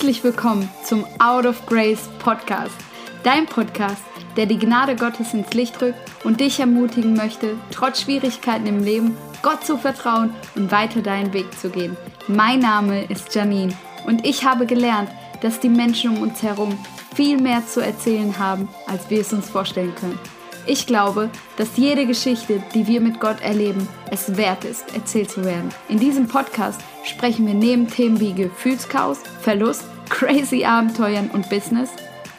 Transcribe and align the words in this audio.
Herzlich 0.00 0.24
willkommen 0.24 0.66
zum 0.82 1.04
Out 1.18 1.44
of 1.44 1.66
Grace 1.66 2.08
Podcast, 2.20 2.74
dein 3.22 3.44
Podcast, 3.44 4.02
der 4.34 4.46
die 4.46 4.58
Gnade 4.58 4.96
Gottes 4.96 5.34
ins 5.34 5.52
Licht 5.52 5.82
rückt 5.82 5.98
und 6.24 6.40
dich 6.40 6.58
ermutigen 6.58 7.12
möchte, 7.12 7.54
trotz 7.70 8.00
Schwierigkeiten 8.00 8.66
im 8.66 8.82
Leben 8.82 9.14
Gott 9.42 9.62
zu 9.66 9.76
vertrauen 9.76 10.32
und 10.54 10.72
weiter 10.72 11.02
deinen 11.02 11.34
Weg 11.34 11.52
zu 11.58 11.68
gehen. 11.68 11.98
Mein 12.28 12.60
Name 12.60 13.04
ist 13.10 13.34
Janine 13.34 13.76
und 14.06 14.26
ich 14.26 14.42
habe 14.46 14.64
gelernt, 14.64 15.10
dass 15.42 15.60
die 15.60 15.68
Menschen 15.68 16.16
um 16.16 16.22
uns 16.22 16.42
herum 16.42 16.78
viel 17.14 17.38
mehr 17.38 17.66
zu 17.66 17.80
erzählen 17.80 18.38
haben, 18.38 18.70
als 18.86 19.10
wir 19.10 19.20
es 19.20 19.34
uns 19.34 19.50
vorstellen 19.50 19.94
können. 19.96 20.18
Ich 20.66 20.86
glaube, 20.86 21.30
dass 21.56 21.76
jede 21.76 22.06
Geschichte, 22.06 22.62
die 22.74 22.86
wir 22.86 23.00
mit 23.00 23.20
Gott 23.20 23.40
erleben, 23.40 23.88
es 24.10 24.36
wert 24.36 24.64
ist, 24.64 24.94
erzählt 24.94 25.30
zu 25.30 25.44
werden. 25.44 25.70
In 25.88 25.98
diesem 25.98 26.28
Podcast 26.28 26.80
sprechen 27.04 27.46
wir 27.46 27.54
neben 27.54 27.88
Themen 27.88 28.20
wie 28.20 28.34
Gefühlschaos, 28.34 29.18
Verlust, 29.40 29.84
crazy 30.08 30.64
Abenteuern 30.64 31.30
und 31.30 31.48
Business 31.48 31.90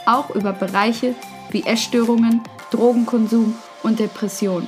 auch 0.06 0.30
über 0.32 0.54
Bereiche 0.54 1.16
wie 1.52 1.64
Essstörungen, 1.64 2.42
Drogenkonsum 2.72 3.56
und 3.84 4.00
Depression. 4.00 4.68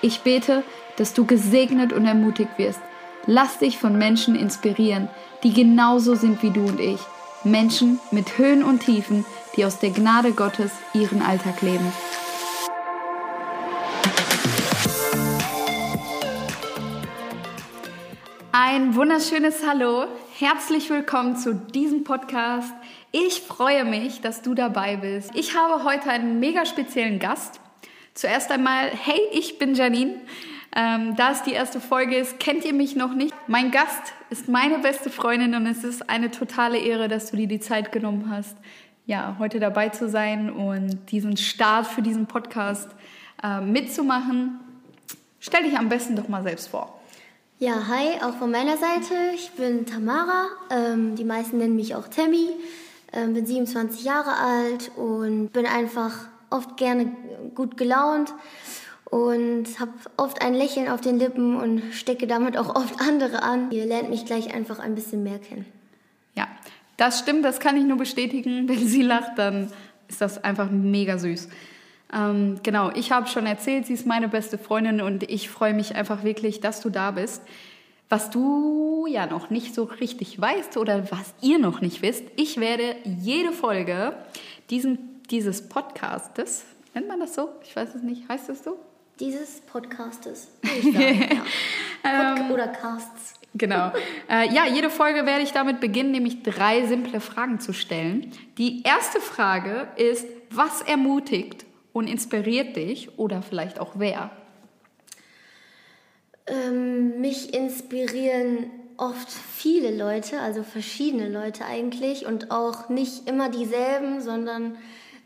Ich 0.00 0.20
bete, 0.20 0.62
dass 0.96 1.14
du 1.14 1.24
gesegnet 1.24 1.92
und 1.92 2.06
ermutigt 2.06 2.58
wirst. 2.58 2.80
Lass 3.26 3.58
dich 3.58 3.78
von 3.78 3.96
Menschen 3.98 4.34
inspirieren, 4.34 5.08
die 5.42 5.52
genauso 5.52 6.14
sind 6.14 6.42
wie 6.42 6.50
du 6.50 6.64
und 6.64 6.80
ich. 6.80 7.00
Menschen 7.44 8.00
mit 8.10 8.38
Höhen 8.38 8.62
und 8.62 8.80
Tiefen, 8.80 9.24
die 9.56 9.64
aus 9.64 9.78
der 9.78 9.90
Gnade 9.90 10.32
Gottes 10.32 10.70
ihren 10.94 11.22
Alltag 11.22 11.62
leben. 11.62 11.92
Ein 18.74 18.94
wunderschönes 18.94 19.66
Hallo. 19.68 20.06
Herzlich 20.38 20.88
willkommen 20.88 21.36
zu 21.36 21.54
diesem 21.54 22.04
Podcast. 22.04 22.72
Ich 23.10 23.42
freue 23.42 23.84
mich, 23.84 24.22
dass 24.22 24.40
du 24.40 24.54
dabei 24.54 24.96
bist. 24.96 25.30
Ich 25.34 25.54
habe 25.54 25.84
heute 25.84 26.08
einen 26.08 26.40
mega 26.40 26.64
speziellen 26.64 27.18
Gast. 27.18 27.60
Zuerst 28.14 28.50
einmal, 28.50 28.88
hey, 28.88 29.20
ich 29.32 29.58
bin 29.58 29.74
Janine. 29.74 30.14
Ähm, 30.74 31.16
da 31.16 31.32
es 31.32 31.42
die 31.42 31.52
erste 31.52 31.80
Folge 31.80 32.16
ist, 32.16 32.40
kennt 32.40 32.64
ihr 32.64 32.72
mich 32.72 32.96
noch 32.96 33.12
nicht. 33.12 33.34
Mein 33.46 33.72
Gast 33.72 34.14
ist 34.30 34.48
meine 34.48 34.78
beste 34.78 35.10
Freundin 35.10 35.54
und 35.54 35.66
es 35.66 35.84
ist 35.84 36.08
eine 36.08 36.30
totale 36.30 36.78
Ehre, 36.78 37.08
dass 37.08 37.30
du 37.30 37.36
dir 37.36 37.48
die 37.48 37.60
Zeit 37.60 37.92
genommen 37.92 38.30
hast, 38.30 38.56
ja, 39.04 39.36
heute 39.38 39.60
dabei 39.60 39.90
zu 39.90 40.08
sein 40.08 40.50
und 40.50 41.10
diesen 41.10 41.36
Start 41.36 41.86
für 41.86 42.00
diesen 42.00 42.24
Podcast 42.24 42.88
äh, 43.42 43.60
mitzumachen. 43.60 44.60
Stell 45.40 45.64
dich 45.64 45.76
am 45.76 45.90
besten 45.90 46.16
doch 46.16 46.28
mal 46.28 46.42
selbst 46.42 46.68
vor. 46.68 47.01
Ja, 47.62 47.86
hi, 47.86 48.20
auch 48.24 48.34
von 48.38 48.50
meiner 48.50 48.76
Seite. 48.76 49.14
Ich 49.36 49.52
bin 49.52 49.86
Tamara. 49.86 50.46
Ähm, 50.68 51.14
die 51.14 51.22
meisten 51.22 51.58
nennen 51.58 51.76
mich 51.76 51.94
auch 51.94 52.08
Tammy. 52.08 52.48
Ähm, 53.12 53.34
bin 53.34 53.46
27 53.46 54.02
Jahre 54.02 54.34
alt 54.36 54.90
und 54.96 55.50
bin 55.50 55.66
einfach 55.66 56.12
oft 56.50 56.76
gerne 56.76 57.12
gut 57.54 57.76
gelaunt 57.76 58.34
und 59.04 59.78
habe 59.78 59.92
oft 60.16 60.42
ein 60.42 60.54
Lächeln 60.54 60.88
auf 60.88 61.02
den 61.02 61.20
Lippen 61.20 61.54
und 61.54 61.84
stecke 61.92 62.26
damit 62.26 62.58
auch 62.58 62.74
oft 62.74 63.00
andere 63.00 63.44
an. 63.44 63.70
Ihr 63.70 63.86
lernt 63.86 64.10
mich 64.10 64.26
gleich 64.26 64.52
einfach 64.52 64.80
ein 64.80 64.96
bisschen 64.96 65.22
mehr 65.22 65.38
kennen. 65.38 65.66
Ja, 66.34 66.48
das 66.96 67.20
stimmt, 67.20 67.44
das 67.44 67.60
kann 67.60 67.76
ich 67.76 67.84
nur 67.84 67.96
bestätigen. 67.96 68.68
Wenn 68.68 68.88
sie 68.88 69.02
lacht, 69.02 69.38
dann 69.38 69.70
ist 70.08 70.20
das 70.20 70.42
einfach 70.42 70.68
mega 70.68 71.16
süß. 71.16 71.48
Ähm, 72.14 72.60
genau, 72.62 72.90
ich 72.94 73.10
habe 73.10 73.26
schon 73.26 73.46
erzählt, 73.46 73.86
sie 73.86 73.94
ist 73.94 74.06
meine 74.06 74.28
beste 74.28 74.58
Freundin 74.58 75.00
und 75.00 75.22
ich 75.30 75.48
freue 75.48 75.74
mich 75.74 75.94
einfach 75.94 76.24
wirklich, 76.24 76.60
dass 76.60 76.80
du 76.80 76.90
da 76.90 77.12
bist. 77.12 77.42
Was 78.08 78.28
du 78.28 79.06
ja 79.08 79.26
noch 79.26 79.48
nicht 79.48 79.74
so 79.74 79.84
richtig 79.84 80.38
weißt 80.38 80.76
oder 80.76 81.10
was 81.10 81.32
ihr 81.40 81.58
noch 81.58 81.80
nicht 81.80 82.02
wisst, 82.02 82.24
ich 82.36 82.60
werde 82.60 82.96
jede 83.04 83.52
Folge 83.52 84.14
diesen, 84.68 85.22
dieses 85.30 85.68
Podcastes, 85.68 86.64
nennt 86.92 87.08
man 87.08 87.20
das 87.20 87.34
so? 87.34 87.48
Ich 87.64 87.74
weiß 87.74 87.94
es 87.94 88.02
nicht, 88.02 88.28
heißt 88.28 88.50
das 88.50 88.62
so? 88.62 88.76
Dieses 89.18 89.60
Podcastes, 89.62 90.48
ich 90.62 90.92
sagen, 90.92 91.42
ja. 92.04 92.34
Pod 92.34 92.50
oder 92.50 92.68
Casts. 92.68 93.34
Genau. 93.54 93.92
Äh, 94.30 94.52
ja, 94.52 94.66
jede 94.66 94.90
Folge 94.90 95.26
werde 95.26 95.42
ich 95.42 95.52
damit 95.52 95.80
beginnen, 95.80 96.10
nämlich 96.10 96.42
drei 96.42 96.86
simple 96.86 97.20
Fragen 97.20 97.60
zu 97.60 97.72
stellen. 97.72 98.32
Die 98.58 98.82
erste 98.82 99.20
Frage 99.20 99.88
ist, 99.96 100.26
was 100.50 100.82
ermutigt 100.82 101.66
und 101.92 102.08
inspiriert 102.08 102.76
dich 102.76 103.18
oder 103.18 103.42
vielleicht 103.42 103.78
auch 103.78 103.92
wer? 103.96 104.30
Ähm, 106.46 107.20
mich 107.20 107.54
inspirieren 107.54 108.70
oft 108.96 109.30
viele 109.30 109.96
Leute, 109.96 110.40
also 110.40 110.62
verschiedene 110.62 111.28
Leute 111.28 111.64
eigentlich 111.64 112.26
und 112.26 112.50
auch 112.50 112.88
nicht 112.88 113.28
immer 113.28 113.48
dieselben, 113.48 114.20
sondern 114.20 114.76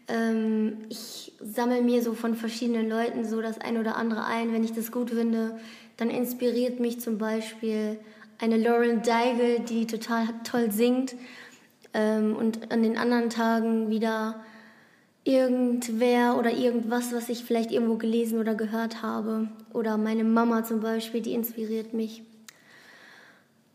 ähm, 0.09 0.85
ich 0.89 1.33
sammle 1.41 1.83
mir 1.83 2.03
so 2.03 2.15
von 2.15 2.35
verschiedenen 2.35 2.89
Leuten 2.89 3.25
so 3.25 3.41
das 3.41 3.61
ein 3.61 3.79
oder 3.79 3.97
andere 3.97 4.25
ein. 4.25 4.53
Wenn 4.53 4.65
ich 4.65 4.73
das 4.73 4.93
gut 4.93 5.11
finde, 5.11 5.59
dann 5.97 6.11
inspiriert 6.11 6.81
mich 6.81 7.01
zum 7.01 7.19
Beispiel 7.19 7.99
eine 8.39 8.59
Lauren 8.59 9.03
Daigle, 9.03 9.61
die 9.61 9.87
total 9.87 10.29
toll 10.45 10.71
singt 10.71 11.15
ähm, 11.95 12.37
und 12.37 12.71
an 12.71 12.83
den 12.83 12.99
anderen 12.99 13.31
Tagen 13.31 13.91
wieder 13.91 14.45
irgendwer 15.27 16.39
oder 16.39 16.53
irgendwas, 16.53 17.13
was 17.13 17.29
ich 17.29 17.45
vielleicht 17.45 17.73
irgendwo 17.73 17.97
gelesen 17.97 18.39
oder 18.39 18.55
gehört 18.55 19.03
habe. 19.03 19.49
Oder 19.73 19.99
meine 19.99 20.23
Mama 20.23 20.63
zum 20.63 20.81
Beispiel, 20.81 21.21
die 21.21 21.35
inspiriert 21.35 21.93
mich. 21.93 22.23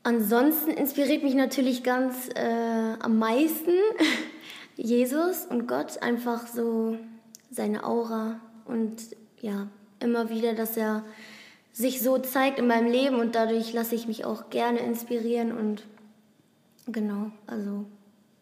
Ansonsten 0.03 0.71
inspiriert 0.71 1.23
mich 1.23 1.35
natürlich 1.35 1.83
ganz 1.83 2.29
äh, 2.35 2.93
am 2.99 3.19
meisten 3.19 3.71
Jesus 4.77 5.45
und 5.45 5.67
Gott, 5.67 6.01
einfach 6.01 6.47
so 6.47 6.97
seine 7.51 7.83
Aura 7.83 8.39
und 8.65 8.95
ja, 9.41 9.67
immer 9.99 10.29
wieder, 10.29 10.53
dass 10.53 10.77
er 10.77 11.03
sich 11.73 12.01
so 12.01 12.17
zeigt 12.17 12.59
in 12.59 12.67
meinem 12.67 12.89
Leben 12.89 13.17
und 13.17 13.35
dadurch 13.35 13.73
lasse 13.73 13.93
ich 13.95 14.07
mich 14.07 14.23
auch 14.23 14.49
gerne 14.49 14.79
inspirieren 14.79 15.51
und 15.51 15.83
genau, 16.87 17.31
also 17.45 17.85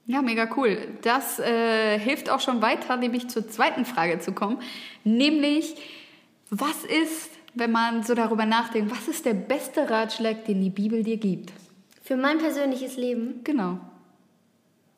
ja, 0.09 0.24
mega 0.24 0.50
cool. 0.58 0.75
Das 1.03 1.38
äh, 1.38 2.00
hilft 2.00 2.31
auch 2.31 2.40
schon 2.40 2.64
weiter, 2.64 2.97
nämlich 2.97 3.30
zur 3.30 3.47
zweiten 3.47 3.86
Frage 3.86 4.18
zu 4.18 4.31
kommen. 4.31 4.58
Nämlich, 5.03 5.75
was 6.50 6.84
ist, 6.84 7.30
wenn 7.53 7.72
man 7.72 8.02
so 8.02 8.16
darüber 8.16 8.47
nachdenkt, 8.47 8.90
was 8.90 9.08
ist 9.08 9.28
der 9.28 9.36
beste 9.36 9.88
Ratschlag, 9.88 10.46
den 10.46 10.62
die 10.62 10.72
Bibel 10.72 11.03
dir 11.03 11.18
gibt? 11.18 11.53
Für 12.02 12.18
mein 12.18 12.40
persönliches 12.40 12.97
Leben? 12.97 13.42
Genau. 13.44 13.78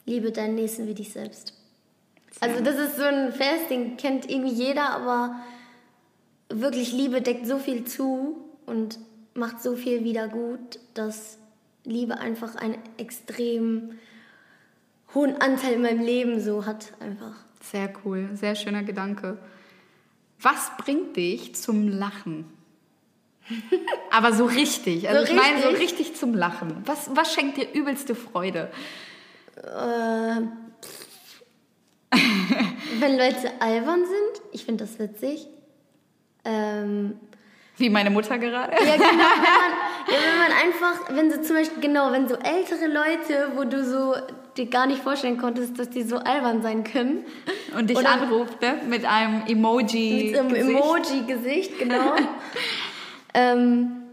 Liebe 0.06 0.32
deinen 0.32 0.56
Nächsten 0.56 0.88
wie 0.88 0.94
dich 0.94 1.12
selbst. 1.12 1.56
Also 2.40 2.64
das 2.64 2.76
ist 2.76 2.96
so 2.96 3.04
ein 3.04 3.34
Vers, 3.34 3.68
den 3.70 3.98
kennt 3.98 4.32
irgendwie 4.32 4.54
jeder, 4.54 4.92
aber 4.92 5.42
wirklich 6.48 6.94
Liebe 6.94 7.22
deckt 7.22 7.46
so 7.48 7.58
viel 7.58 7.84
zu 7.84 8.38
und 8.66 8.98
macht 9.34 9.62
so 9.62 9.76
viel 9.76 10.06
wieder 10.06 10.30
gut, 10.30 10.80
dass 10.94 11.38
Liebe 11.84 12.18
einfach 12.18 12.56
ein 12.56 12.78
extrem 12.98 14.00
hohen 15.14 15.42
Anteil 15.42 15.74
in 15.74 15.82
meinem 15.82 16.02
Leben 16.02 16.40
so 16.42 16.66
hat 16.66 16.94
einfach. 17.00 17.36
Sehr 17.62 17.92
cool, 18.04 18.30
sehr 18.34 18.56
schöner 18.56 18.84
Gedanke. 18.84 19.38
Was 20.40 20.72
bringt 20.78 21.16
dich 21.16 21.56
zum 21.56 21.88
Lachen? 21.88 22.46
Aber 24.12 24.34
so 24.34 24.46
richtig, 24.46 25.08
also 25.10 25.26
so 25.26 25.32
ich 25.32 25.40
meine 25.40 25.62
so 25.62 25.70
richtig 25.70 26.16
zum 26.16 26.34
Lachen. 26.34 26.82
Was, 26.86 27.10
was 27.16 27.34
schenkt 27.34 27.58
dir 27.58 27.72
übelste 27.74 28.16
Freude? 28.16 28.72
Äh, 29.58 30.42
wenn 33.00 33.18
Leute 33.18 33.52
albern 33.60 34.06
sind, 34.06 34.42
ich 34.52 34.66
finde 34.66 34.86
das 34.86 35.00
witzig. 35.00 35.48
Ähm, 36.44 37.20
Wie 37.78 37.90
meine 37.90 38.10
Mutter 38.10 38.38
gerade? 38.38 38.74
Ja, 38.74 38.96
genau. 38.96 39.08
Wenn 39.08 39.18
man, 39.18 39.18
ja, 40.08 40.18
wenn 40.28 40.40
man 40.40 40.52
einfach, 40.52 41.16
wenn 41.16 41.32
so 41.32 41.42
zum 41.42 41.56
Beispiel, 41.56 41.82
genau, 41.82 42.12
wenn 42.12 42.28
so 42.28 42.36
ältere 42.36 42.88
Leute, 42.88 43.52
wo 43.56 43.64
du 43.64 43.84
so 43.84 44.16
dir 44.58 44.66
gar 44.68 44.86
nicht 44.86 45.02
vorstellen 45.02 45.38
konntest, 45.38 45.80
dass 45.80 45.90
die 45.90 46.04
so 46.04 46.18
albern 46.18 46.62
sein 46.62 46.84
können. 46.84 47.26
Und 47.78 47.90
dich 47.90 47.98
Oder 47.98 48.12
anruft, 48.12 48.62
ne? 48.62 48.82
Mit 48.88 49.06
einem 49.06 49.44
Emoji. 49.48 50.32
Mit 50.32 50.40
einem 50.40 50.56
Emoji-Gesicht, 50.56 51.80
genau. 51.80 52.16
ähm, 53.34 54.04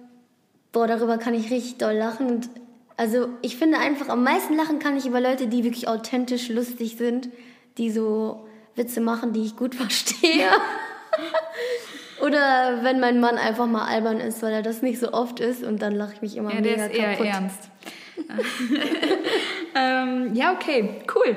boah, 0.72 0.86
darüber 0.86 1.18
kann 1.18 1.34
ich 1.34 1.50
richtig 1.50 1.78
doll 1.78 1.94
lachen. 1.94 2.26
Und 2.26 2.50
also 2.96 3.28
ich 3.42 3.56
finde 3.56 3.78
einfach, 3.78 4.08
am 4.08 4.22
meisten 4.22 4.56
lachen 4.56 4.78
kann 4.78 4.96
ich 4.96 5.06
über 5.06 5.20
Leute, 5.20 5.46
die 5.46 5.64
wirklich 5.64 5.88
authentisch 5.88 6.48
lustig 6.48 6.96
sind, 6.96 7.28
die 7.76 7.90
so 7.90 8.46
Witze 8.76 9.00
machen, 9.00 9.32
die 9.32 9.44
ich 9.44 9.56
gut 9.56 9.74
verstehe. 9.76 10.50
Oder 12.20 12.80
wenn 12.82 12.98
mein 12.98 13.20
Mann 13.20 13.38
einfach 13.38 13.66
mal 13.66 13.86
albern 13.86 14.18
ist, 14.18 14.42
weil 14.42 14.52
er 14.52 14.62
das 14.62 14.82
nicht 14.82 14.98
so 14.98 15.12
oft 15.12 15.38
ist 15.38 15.62
und 15.62 15.82
dann 15.82 15.94
lache 15.94 16.14
ich 16.14 16.22
mich 16.22 16.36
immer 16.36 16.52
ja, 16.52 16.60
mega 16.60 16.88
kaputt. 16.88 16.96
Ja, 16.96 17.02
der 17.02 17.12
ist 17.12 17.20
eher 17.20 17.26
ernst. 17.26 17.70
Ähm, 19.74 20.34
ja, 20.34 20.52
okay, 20.52 21.02
cool. 21.14 21.36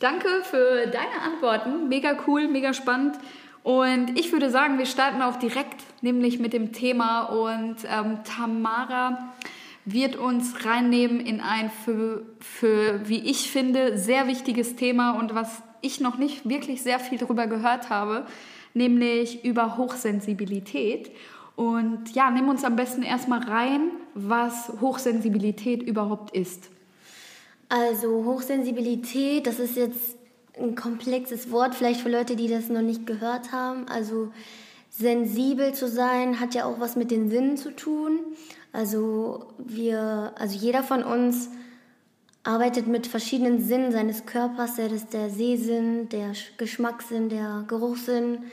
Danke 0.00 0.28
für 0.42 0.86
deine 0.86 1.22
Antworten. 1.24 1.88
Mega 1.88 2.16
cool, 2.26 2.48
mega 2.48 2.72
spannend. 2.74 3.16
Und 3.62 4.18
ich 4.18 4.32
würde 4.32 4.50
sagen, 4.50 4.78
wir 4.78 4.86
starten 4.86 5.22
auch 5.22 5.36
direkt, 5.36 5.82
nämlich 6.02 6.38
mit 6.38 6.52
dem 6.52 6.72
Thema. 6.72 7.22
Und 7.22 7.76
ähm, 7.90 8.18
Tamara, 8.24 9.32
wird 9.84 10.16
uns 10.16 10.64
reinnehmen 10.64 11.20
in 11.20 11.40
ein 11.40 11.70
für, 11.70 12.22
für, 12.40 13.06
wie 13.08 13.18
ich 13.18 13.50
finde, 13.50 13.98
sehr 13.98 14.26
wichtiges 14.26 14.76
Thema 14.76 15.18
und 15.18 15.34
was 15.34 15.62
ich 15.82 16.00
noch 16.00 16.16
nicht 16.16 16.48
wirklich 16.48 16.82
sehr 16.82 16.98
viel 16.98 17.18
darüber 17.18 17.46
gehört 17.46 17.90
habe, 17.90 18.26
nämlich 18.72 19.44
über 19.44 19.76
Hochsensibilität. 19.76 21.10
Und 21.56 22.14
ja, 22.14 22.30
nimm 22.30 22.48
uns 22.48 22.64
am 22.64 22.76
besten 22.76 23.02
erstmal 23.02 23.40
rein, 23.40 23.90
was 24.14 24.72
Hochsensibilität 24.80 25.82
überhaupt 25.82 26.34
ist. 26.34 26.70
Also 27.68 28.24
Hochsensibilität, 28.24 29.46
das 29.46 29.58
ist 29.58 29.76
jetzt 29.76 30.16
ein 30.58 30.74
komplexes 30.74 31.50
Wort, 31.50 31.74
vielleicht 31.74 32.00
für 32.00 32.10
Leute, 32.10 32.36
die 32.36 32.48
das 32.48 32.68
noch 32.68 32.82
nicht 32.82 33.06
gehört 33.06 33.52
haben. 33.52 33.88
Also 33.88 34.30
sensibel 34.90 35.74
zu 35.74 35.88
sein 35.88 36.38
hat 36.40 36.54
ja 36.54 36.66
auch 36.66 36.78
was 36.78 36.94
mit 36.94 37.10
den 37.10 37.28
Sinnen 37.28 37.56
zu 37.56 37.74
tun. 37.74 38.20
Also 38.72 39.46
wir, 39.58 40.32
also 40.36 40.56
jeder 40.56 40.82
von 40.82 41.02
uns 41.02 41.48
arbeitet 42.44 42.86
mit 42.86 43.06
verschiedenen 43.06 43.60
Sinnen 43.60 43.90
seines 43.90 44.26
Körpers, 44.26 44.76
das 44.76 45.08
der 45.08 45.30
Sehsinn, 45.30 46.08
der 46.10 46.32
Geschmackssinn, 46.58 47.28
der 47.28 47.64
Geruchssinn, 47.66 48.44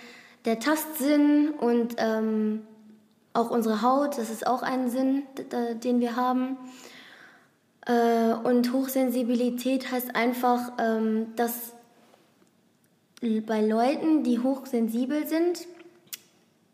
der 0.45 0.59
Tastsinn 0.59 1.49
und 1.49 1.95
ähm, 1.97 2.61
auch 3.33 3.51
unsere 3.51 3.81
Haut, 3.81 4.17
das 4.17 4.29
ist 4.29 4.47
auch 4.47 4.63
ein 4.63 4.89
Sinn, 4.89 5.23
den 5.83 5.99
wir 5.99 6.15
haben. 6.15 6.57
Äh, 7.85 8.33
und 8.43 8.73
Hochsensibilität 8.73 9.91
heißt 9.91 10.15
einfach, 10.15 10.73
ähm, 10.79 11.27
dass 11.35 11.73
bei 13.21 13.61
Leuten, 13.61 14.23
die 14.23 14.39
hochsensibel 14.39 15.27
sind, 15.27 15.67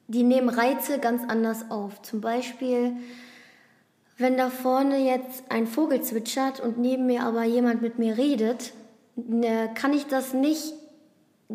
die 0.07 0.23
nehmen 0.23 0.47
Reize 0.47 0.99
ganz 0.99 1.23
anders 1.27 1.69
auf. 1.69 2.01
Zum 2.01 2.21
Beispiel 2.21 2.95
wenn 4.17 4.35
da 4.35 4.49
vorne 4.49 4.97
jetzt 4.97 5.43
ein 5.49 5.67
Vogel 5.67 6.01
zwitschert 6.01 6.59
und 6.59 6.77
neben 6.79 7.05
mir 7.05 7.23
aber 7.23 7.43
jemand 7.43 7.81
mit 7.81 7.99
mir 7.99 8.17
redet, 8.17 8.73
ne, 9.15 9.69
kann 9.75 9.93
ich 9.93 10.07
das 10.07 10.33
nicht 10.33 10.73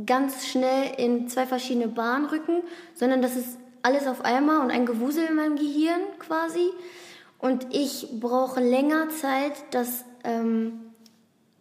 ganz 0.07 0.47
schnell 0.47 0.93
in 0.97 1.29
zwei 1.29 1.45
verschiedene 1.45 1.89
Bahnen 1.89 2.27
rücken, 2.27 2.63
sondern 2.95 3.21
das 3.21 3.37
ist 3.37 3.59
alles 3.83 4.07
auf 4.07 4.25
einmal 4.25 4.61
und 4.61 4.71
ein 4.71 4.87
Gewusel 4.87 5.25
in 5.29 5.35
meinem 5.35 5.57
Gehirn 5.57 6.01
quasi. 6.21 6.71
Und 7.43 7.67
ich 7.75 8.07
brauche 8.21 8.61
länger 8.61 9.09
Zeit, 9.09 9.53
das, 9.73 10.05
ähm, 10.23 10.75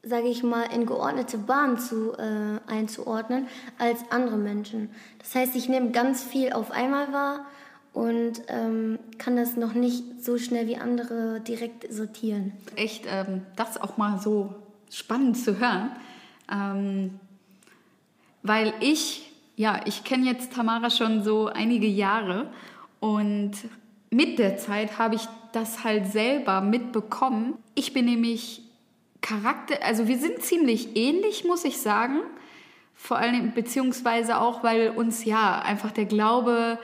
sage 0.04 0.28
ich 0.28 0.44
mal, 0.44 0.66
in 0.72 0.86
geordnete 0.86 1.39
Bahnen 1.39 1.80
zu, 1.80 2.13
äh, 2.13 2.60
einzuordnen 2.72 3.48
als 3.80 4.00
andere 4.12 4.38
Menschen. 4.38 4.92
Das 5.18 5.33
heißt, 5.33 5.56
ich 5.56 5.69
nehme 5.69 5.89
ganz 5.89 6.24
viel 6.24 6.54
auf 6.54 6.69
einmal 6.69 7.12
wahr 7.12 7.45
und 7.94 8.44
ähm, 8.48 9.00
kann 9.18 9.36
das 9.36 9.57
noch 9.57 9.74
nicht 9.74 10.24
so 10.24 10.38
schnell 10.38 10.68
wie 10.68 10.78
andere 10.78 11.42
direkt 11.42 11.92
sortieren. 11.92 12.51
Echt, 12.75 13.06
ähm, 13.07 13.42
das 13.56 13.81
auch 13.81 13.98
mal 13.98 14.19
so 14.19 14.54
spannend 14.92 15.36
zu 15.36 15.60
hören, 15.60 15.92
ähm, 16.51 17.19
weil 18.44 18.72
ich, 18.81 19.34
ja, 19.56 19.81
ich 19.86 20.04
kenne 20.04 20.27
jetzt 20.27 20.54
Tamara 20.54 20.92
schon 20.92 21.24
so 21.24 21.48
einige 21.48 21.88
Jahre 21.88 22.51
und 23.00 23.54
mit 24.12 24.38
der 24.38 24.57
Zeit 24.57 25.00
habe 25.00 25.16
ich 25.16 25.27
das 25.53 25.83
halt 25.83 26.12
selber 26.12 26.62
mitbekommen. 26.62 27.56
Ich 27.75 27.94
bin 27.94 28.06
nämlich 28.06 28.63
Charakter, 29.21 29.83
also 29.83 30.07
wir 30.07 30.18
sind 30.18 30.42
ziemlich 30.42 30.95
ähnlich, 30.95 31.45
muss 31.45 31.63
ich 31.63 31.80
sagen. 31.80 32.21
Vor 32.95 33.18
allem, 33.18 33.53
beziehungsweise 33.53 34.39
auch, 34.39 34.63
weil 34.63 34.89
uns 34.89 35.25
ja 35.25 35.59
einfach 35.59 35.92
der 35.92 36.06
Glaube 36.06 36.77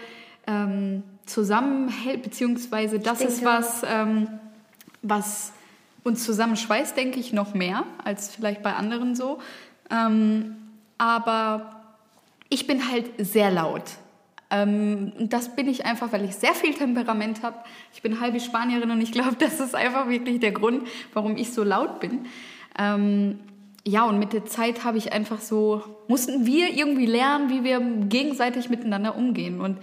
ähm, 0.48 1.04
zusammenhält, 1.26 2.24
beziehungsweise 2.24 3.00
das 3.00 3.22
ist 3.22 3.44
was, 3.44 3.84
ähm, 3.84 4.28
was 5.02 5.52
uns 6.04 6.24
zusammenschweißt, 6.24 6.96
denke 6.96 7.20
ich, 7.20 7.34
noch 7.34 7.54
mehr 7.54 7.84
als 8.04 8.34
vielleicht 8.34 8.64
bei 8.64 8.74
anderen 8.74 9.16
so. 9.16 9.40
Ähm, 9.92 10.56
aber 10.98 11.84
ich 12.50 12.66
bin 12.66 12.90
halt 12.90 13.06
sehr 13.18 13.52
laut. 13.52 13.84
Ähm, 14.50 15.12
und 15.18 15.34
das 15.34 15.56
bin 15.56 15.68
ich 15.68 15.86
einfach, 15.86 16.14
weil 16.14 16.24
ich 16.24 16.36
sehr 16.36 16.54
viel 16.54 16.74
Temperament 16.74 17.44
habe. 17.44 17.58
Ich 17.94 18.02
bin 18.02 18.22
halbe 18.22 18.40
Spanierin 18.40 18.92
und 18.92 19.02
ich 19.02 19.12
glaube, 19.12 19.36
das 19.40 19.60
ist 19.60 19.76
einfach 19.76 20.10
wirklich 20.10 20.40
der 20.40 20.52
Grund, 20.52 20.88
warum 21.14 21.38
ich 21.38 21.54
so 21.54 21.64
laut 21.64 22.00
bin. 22.00 22.26
Ähm, 22.80 23.40
ja, 23.86 24.06
und 24.06 24.20
mit 24.20 24.34
der 24.34 24.46
Zeit 24.46 24.84
habe 24.84 24.98
ich 24.98 25.14
einfach 25.14 25.40
so, 25.40 25.84
mussten 26.08 26.46
wir 26.46 26.74
irgendwie 26.74 27.06
lernen, 27.06 27.50
wie 27.50 27.64
wir 27.64 27.80
gegenseitig 27.80 28.70
miteinander 28.70 29.16
umgehen. 29.16 29.62
Und 29.62 29.78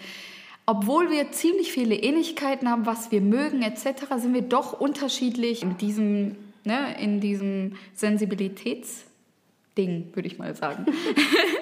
obwohl 0.66 1.10
wir 1.10 1.32
ziemlich 1.32 1.72
viele 1.72 1.94
Ähnlichkeiten 1.94 2.70
haben, 2.70 2.86
was 2.86 3.10
wir 3.10 3.20
mögen 3.20 3.62
etc., 3.62 4.04
sind 4.16 4.34
wir 4.34 4.42
doch 4.42 4.78
unterschiedlich 4.78 5.62
in 5.62 5.78
diesem, 5.78 6.36
ne, 6.64 6.96
in 7.00 7.20
diesem 7.20 7.76
Sensibilitätsding, 7.94 10.10
würde 10.14 10.26
ich 10.26 10.38
mal 10.38 10.54
sagen. 10.54 10.86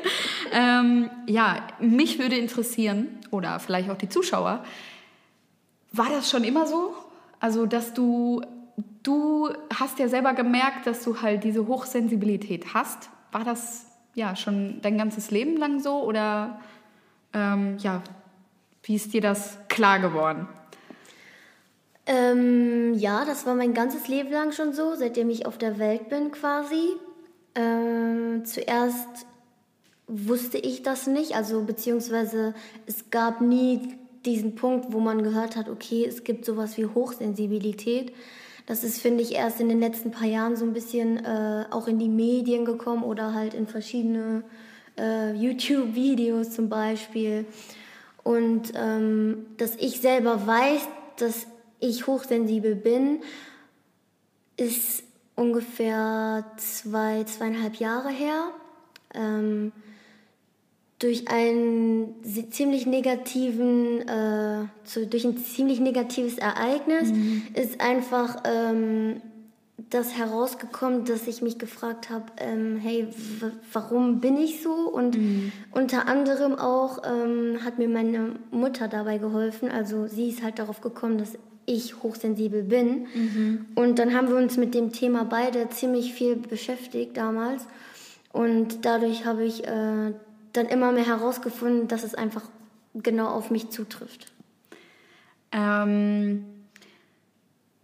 ähm, 0.53 1.11
ja, 1.27 1.67
mich 1.81 2.19
würde 2.19 2.37
interessieren, 2.37 3.09
oder 3.31 3.59
vielleicht 3.59 3.91
auch 3.91 3.97
die 3.97 4.09
Zuschauer, 4.09 4.65
war 5.93 6.09
das 6.09 6.31
schon 6.31 6.45
immer 6.45 6.67
so? 6.67 6.95
Also, 7.41 7.67
dass 7.67 7.93
du, 7.93 8.43
du 9.03 9.51
hast 9.79 9.99
ja 9.99 10.09
selber 10.09 10.35
gemerkt, 10.35 10.87
dass 10.87 11.03
du 11.03 11.21
halt 11.21 11.45
diese 11.45 11.67
Hochsensibilität 11.67 12.75
hast. 12.75 13.11
War 13.33 13.45
das 13.45 13.87
ja 14.15 14.37
schon 14.37 14.81
dein 14.83 14.99
ganzes 14.99 15.31
Leben 15.31 15.57
lang 15.57 15.81
so 15.81 16.03
oder 16.03 16.61
ähm, 17.33 17.79
ja, 17.79 18.03
wie 18.85 18.95
ist 18.95 19.13
dir 19.13 19.21
das 19.21 19.59
klar 19.69 19.99
geworden? 19.99 20.47
Ähm, 22.05 22.95
ja, 22.95 23.25
das 23.25 23.47
war 23.47 23.55
mein 23.55 23.75
ganzes 23.75 24.09
Leben 24.09 24.31
lang 24.31 24.53
schon 24.53 24.73
so, 24.73 24.95
seitdem 24.97 25.31
ich 25.31 25.47
auf 25.47 25.57
der 25.57 25.79
Welt 25.79 26.09
bin 26.09 26.33
quasi. 26.33 26.97
Ähm, 27.55 28.45
zuerst 28.45 29.27
wusste 30.13 30.59
ich 30.59 30.83
das 30.83 31.07
nicht, 31.07 31.35
also 31.35 31.63
beziehungsweise 31.63 32.55
es 32.87 33.11
gab 33.11 33.41
nie 33.41 33.97
diesen 34.27 34.55
Punkt, 34.55 34.93
wo 34.93 35.01
man 35.01 35.23
gehört 35.23 35.57
hat, 35.57 35.69
okay, 35.69 36.05
es 36.07 36.23
gibt 36.23 36.45
sowas 36.45 36.77
wie 36.77 36.87
Hochsensibilität. 36.87 38.13
Das 38.67 38.85
ist, 38.85 39.01
finde 39.01 39.23
ich, 39.23 39.33
erst 39.33 39.61
in 39.61 39.69
den 39.69 39.81
letzten 39.81 40.11
paar 40.11 40.29
Jahren 40.29 40.55
so 40.55 40.65
ein 40.65 40.73
bisschen 40.73 41.25
äh, 41.25 41.65
auch 41.71 41.89
in 41.89 41.99
die 41.99 42.09
Medien 42.09 42.65
gekommen 42.65 43.03
oder 43.03 43.35
halt 43.35 43.55
in 43.55 43.67
verschiedene 43.67 44.45
äh, 44.99 45.33
YouTube-Videos 45.35 46.51
zum 46.51 46.69
Beispiel. 46.69 47.47
Und 48.23 48.73
ähm, 48.77 49.47
dass 49.57 49.75
ich 49.77 50.01
selber 50.01 50.47
weiß, 50.47 50.87
dass 51.17 51.47
ich 51.81 52.07
hochsensibel 52.07 52.77
bin, 52.77 53.23
ist 54.57 55.03
ungefähr 55.35 56.45
zwei, 56.57 57.25
zweieinhalb 57.25 57.77
Jahre 57.77 58.11
her. 58.11 58.51
Ähm, 59.15 59.73
durch 61.03 61.29
einen 61.29 62.15
ziemlich 62.51 62.87
negativen, 62.87 64.07
äh, 64.09 64.67
zu, 64.85 65.07
durch 65.07 65.25
ein 65.25 65.37
ziemlich 65.37 65.81
negatives 65.81 66.39
Ereignis 66.39 67.11
mhm. 67.11 67.43
ist 67.55 67.81
einfach 67.81 68.43
ähm, 68.45 69.21
das 69.91 70.17
herausgekommen, 70.17 71.05
dass 71.05 71.27
ich 71.27 71.43
mich 71.43 71.59
gefragt 71.59 72.09
habe, 72.09 72.27
ähm, 72.37 72.79
hey, 72.81 73.09
warum 73.73 74.21
bin 74.21 74.37
ich 74.37 74.63
so? 74.63 74.71
Und 74.71 75.19
mhm. 75.19 75.51
unter 75.73 76.07
anderem 76.07 76.55
auch 76.55 77.03
ähm, 77.05 77.65
hat 77.65 77.79
mir 77.79 77.89
meine 77.89 78.37
Mutter 78.53 78.87
dabei 78.87 79.19
geholfen. 79.19 79.71
Also 79.71 80.07
sie 80.07 80.29
ist 80.29 80.43
halt 80.43 80.61
darauf 80.61 80.83
gekommen, 80.83 81.19
dass 81.19 81.37
ich 81.67 82.01
hochsensibel 82.03 82.63
bin. 82.63 83.07
Mhm. 83.15 83.67
Und 83.75 83.99
dann 83.99 84.15
haben 84.15 84.29
wir 84.29 84.37
uns 84.37 84.57
mit 84.57 84.75
dem 84.75 84.93
Thema 84.93 85.25
beide 85.25 85.69
ziemlich 85.71 86.15
viel 86.15 86.37
beschäftigt 86.37 87.17
damals. 87.17 87.67
Und 88.33 88.85
dadurch 88.85 89.27
habe 89.27 89.45
ich 89.45 89.67
äh, 89.67 90.13
dann 90.53 90.67
immer 90.67 90.93
mehr 90.93 91.07
herausgefunden, 91.07 91.89
dass 91.89 92.03
es 92.03 92.15
einfach 92.15 92.43
genau 92.95 93.29
auf 93.29 93.51
mich 93.51 93.71
zutrifft. 93.71 94.33
Ähm 95.53 96.45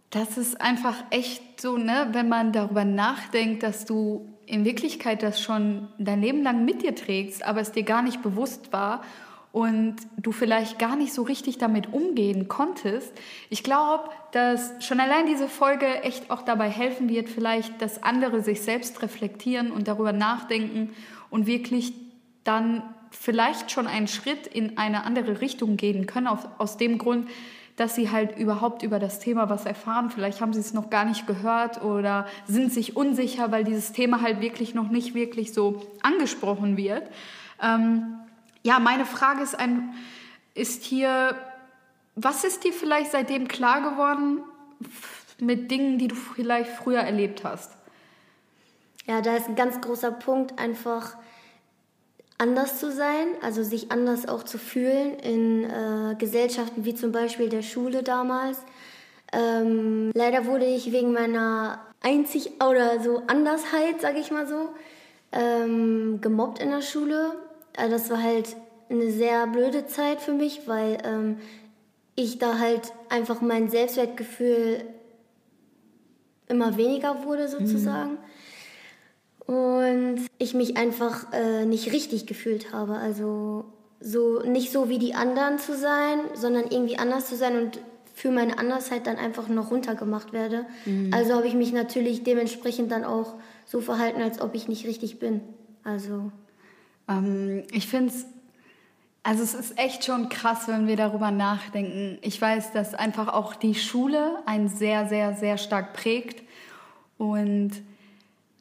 das 0.09 0.37
ist 0.37 0.59
einfach 0.59 0.95
echt 1.11 1.61
so, 1.61 1.77
ne, 1.77 2.09
wenn 2.13 2.29
man 2.29 2.51
darüber 2.51 2.83
nachdenkt, 2.83 3.63
dass 3.63 3.85
du 3.85 4.27
in 4.45 4.65
Wirklichkeit 4.65 5.21
das 5.21 5.39
schon 5.39 5.87
dein 5.99 6.21
Leben 6.21 6.41
lang 6.41 6.65
mit 6.65 6.81
dir 6.81 6.95
trägst, 6.95 7.45
aber 7.45 7.61
es 7.61 7.71
dir 7.71 7.83
gar 7.83 8.01
nicht 8.01 8.23
bewusst 8.23 8.73
war 8.73 9.03
und 9.51 9.95
du 10.17 10.31
vielleicht 10.31 10.79
gar 10.79 10.95
nicht 10.95 11.13
so 11.13 11.21
richtig 11.21 11.59
damit 11.59 11.93
umgehen 11.93 12.47
konntest. 12.47 13.13
Ich 13.51 13.63
glaube, 13.63 14.09
dass 14.31 14.83
schon 14.83 14.99
allein 14.99 15.27
diese 15.27 15.47
Folge 15.47 15.85
echt 16.01 16.31
auch 16.31 16.41
dabei 16.41 16.69
helfen 16.69 17.09
wird, 17.09 17.29
vielleicht, 17.29 17.79
dass 17.81 18.01
andere 18.01 18.41
sich 18.41 18.61
selbst 18.61 19.03
reflektieren 19.03 19.71
und 19.71 19.87
darüber 19.87 20.13
nachdenken 20.13 20.89
und 21.29 21.45
wirklich 21.45 21.93
dann 22.49 22.83
vielleicht 23.11 23.71
schon 23.71 23.87
einen 23.87 24.07
Schritt 24.07 24.47
in 24.47 24.77
eine 24.77 25.03
andere 25.03 25.39
Richtung 25.39 25.77
gehen 25.77 26.07
können, 26.07 26.27
aus 26.27 26.77
dem 26.77 26.97
Grund, 26.97 27.29
dass 27.75 27.95
sie 27.95 28.11
halt 28.11 28.37
überhaupt 28.37 28.83
über 28.83 28.99
das 28.99 29.19
Thema 29.19 29.49
was 29.49 29.65
erfahren. 29.65 30.09
Vielleicht 30.09 30.41
haben 30.41 30.51
sie 30.51 30.59
es 30.59 30.73
noch 30.73 30.89
gar 30.89 31.05
nicht 31.05 31.27
gehört 31.27 31.81
oder 31.83 32.27
sind 32.45 32.73
sich 32.73 32.97
unsicher, 32.97 33.51
weil 33.51 33.63
dieses 33.63 33.93
Thema 33.93 34.21
halt 34.21 34.41
wirklich 34.41 34.73
noch 34.73 34.89
nicht 34.89 35.13
wirklich 35.13 35.53
so 35.53 35.85
angesprochen 36.01 36.75
wird. 36.75 37.03
Ähm, 37.61 38.15
ja, 38.63 38.79
meine 38.79 39.05
Frage 39.05 39.43
ist, 39.43 39.57
ein, 39.57 39.93
ist 40.55 40.83
hier, 40.83 41.35
was 42.15 42.43
ist 42.43 42.65
dir 42.65 42.73
vielleicht 42.73 43.11
seitdem 43.11 43.47
klar 43.47 43.81
geworden? 43.91 44.41
mit 45.41 45.71
Dingen, 45.71 45.97
die 45.97 46.07
du 46.07 46.15
vielleicht 46.15 46.71
früher 46.71 46.99
erlebt 46.99 47.43
hast? 47.43 47.71
Ja, 49.07 49.21
da 49.21 49.35
ist 49.35 49.47
ein 49.47 49.55
ganz 49.55 49.81
großer 49.81 50.11
Punkt, 50.11 50.59
einfach 50.59 51.15
anders 52.39 52.79
zu 52.79 52.91
sein, 52.91 53.27
also 53.41 53.63
sich 53.63 53.91
anders 53.91 54.27
auch 54.27 54.43
zu 54.43 54.57
fühlen 54.57 55.19
in 55.19 55.65
äh, 55.65 56.15
Gesellschaften 56.17 56.85
wie 56.85 56.95
zum 56.95 57.11
Beispiel 57.11 57.49
der 57.49 57.61
Schule 57.61 58.01
damals. 58.01 58.57
Ähm, 59.33 60.11
leider 60.15 60.45
wurde 60.45 60.65
ich 60.65 60.91
wegen 60.91 61.11
meiner 61.11 61.79
einzig 62.01 62.53
oder 62.65 63.01
so 63.01 63.21
Andersheit, 63.27 64.01
sage 64.01 64.19
ich 64.19 64.31
mal 64.31 64.47
so, 64.47 64.69
ähm, 65.33 66.19
gemobbt 66.21 66.59
in 66.59 66.71
der 66.71 66.81
Schule. 66.81 67.33
Also 67.75 67.91
das 67.91 68.09
war 68.09 68.23
halt 68.23 68.55
eine 68.89 69.11
sehr 69.11 69.45
blöde 69.47 69.85
Zeit 69.85 70.21
für 70.21 70.33
mich, 70.33 70.61
weil 70.65 70.97
ähm, 71.03 71.37
ich 72.15 72.39
da 72.39 72.57
halt 72.57 72.93
einfach 73.09 73.41
mein 73.41 73.69
Selbstwertgefühl 73.69 74.85
immer 76.47 76.77
weniger 76.77 77.25
wurde 77.25 77.49
sozusagen. 77.49 78.13
Mhm. 78.13 78.28
Und 79.49 80.27
ich 80.37 80.53
mich 80.53 80.77
einfach 80.77 81.33
äh, 81.33 81.65
nicht 81.65 81.91
richtig 81.91 82.27
gefühlt 82.27 82.71
habe. 82.71 82.97
Also 82.97 83.65
so 83.99 84.43
nicht 84.43 84.71
so 84.71 84.89
wie 84.89 84.99
die 84.99 85.15
anderen 85.15 85.57
zu 85.57 85.75
sein, 85.75 86.19
sondern 86.35 86.65
irgendwie 86.69 86.99
anders 86.99 87.29
zu 87.29 87.35
sein 87.35 87.57
und 87.57 87.79
für 88.13 88.29
meine 88.29 88.59
Andersheit 88.59 89.07
dann 89.07 89.15
einfach 89.15 89.47
noch 89.47 89.71
runtergemacht 89.71 90.33
werde. 90.33 90.67
Mhm. 90.85 91.11
Also 91.11 91.33
habe 91.33 91.47
ich 91.47 91.55
mich 91.55 91.73
natürlich 91.73 92.23
dementsprechend 92.23 92.91
dann 92.91 93.03
auch 93.03 93.33
so 93.65 93.81
verhalten, 93.81 94.21
als 94.21 94.39
ob 94.39 94.53
ich 94.53 94.67
nicht 94.67 94.85
richtig 94.85 95.17
bin. 95.17 95.41
Also. 95.83 96.31
Ähm, 97.07 97.63
ich 97.71 97.87
finde 97.87 98.13
es, 98.13 98.27
also 99.23 99.41
es 99.41 99.55
ist 99.55 99.79
echt 99.79 100.05
schon 100.05 100.29
krass, 100.29 100.67
wenn 100.67 100.85
wir 100.85 100.95
darüber 100.95 101.31
nachdenken. 101.31 102.19
Ich 102.21 102.39
weiß, 102.39 102.71
dass 102.71 102.93
einfach 102.93 103.29
auch 103.29 103.55
die 103.55 103.73
Schule 103.73 104.43
einen 104.45 104.69
sehr, 104.69 105.07
sehr, 105.07 105.33
sehr 105.33 105.57
stark 105.57 105.93
prägt 105.93 106.43
und 107.17 107.71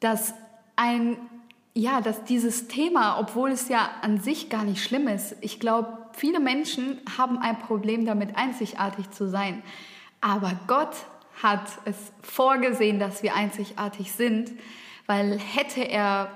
dass 0.01 0.33
ein 0.79 1.19
ja, 1.75 2.01
dass 2.01 2.25
dieses 2.25 2.67
Thema, 2.67 3.21
obwohl 3.21 3.53
es 3.53 3.69
ja 3.69 3.89
an 4.03 4.21
sich 4.21 4.51
gar 4.51 4.65
nicht 4.65 4.83
schlimm 4.83 5.07
ist, 5.07 5.37
ich 5.43 5.61
glaube, 5.61 5.97
viele 6.13 6.41
Menschen 6.41 6.99
haben 7.17 7.39
ein 7.39 7.57
Problem 7.61 8.05
damit, 8.05 8.37
einzigartig 8.37 9.11
zu 9.11 9.29
sein. 9.29 9.63
Aber 10.21 10.59
Gott 10.67 10.97
hat 11.41 11.63
es 11.85 11.97
vorgesehen, 12.21 12.99
dass 12.99 13.23
wir 13.23 13.37
einzigartig 13.37 14.11
sind, 14.11 14.51
weil 15.07 15.39
hätte 15.39 15.83
er 15.83 16.31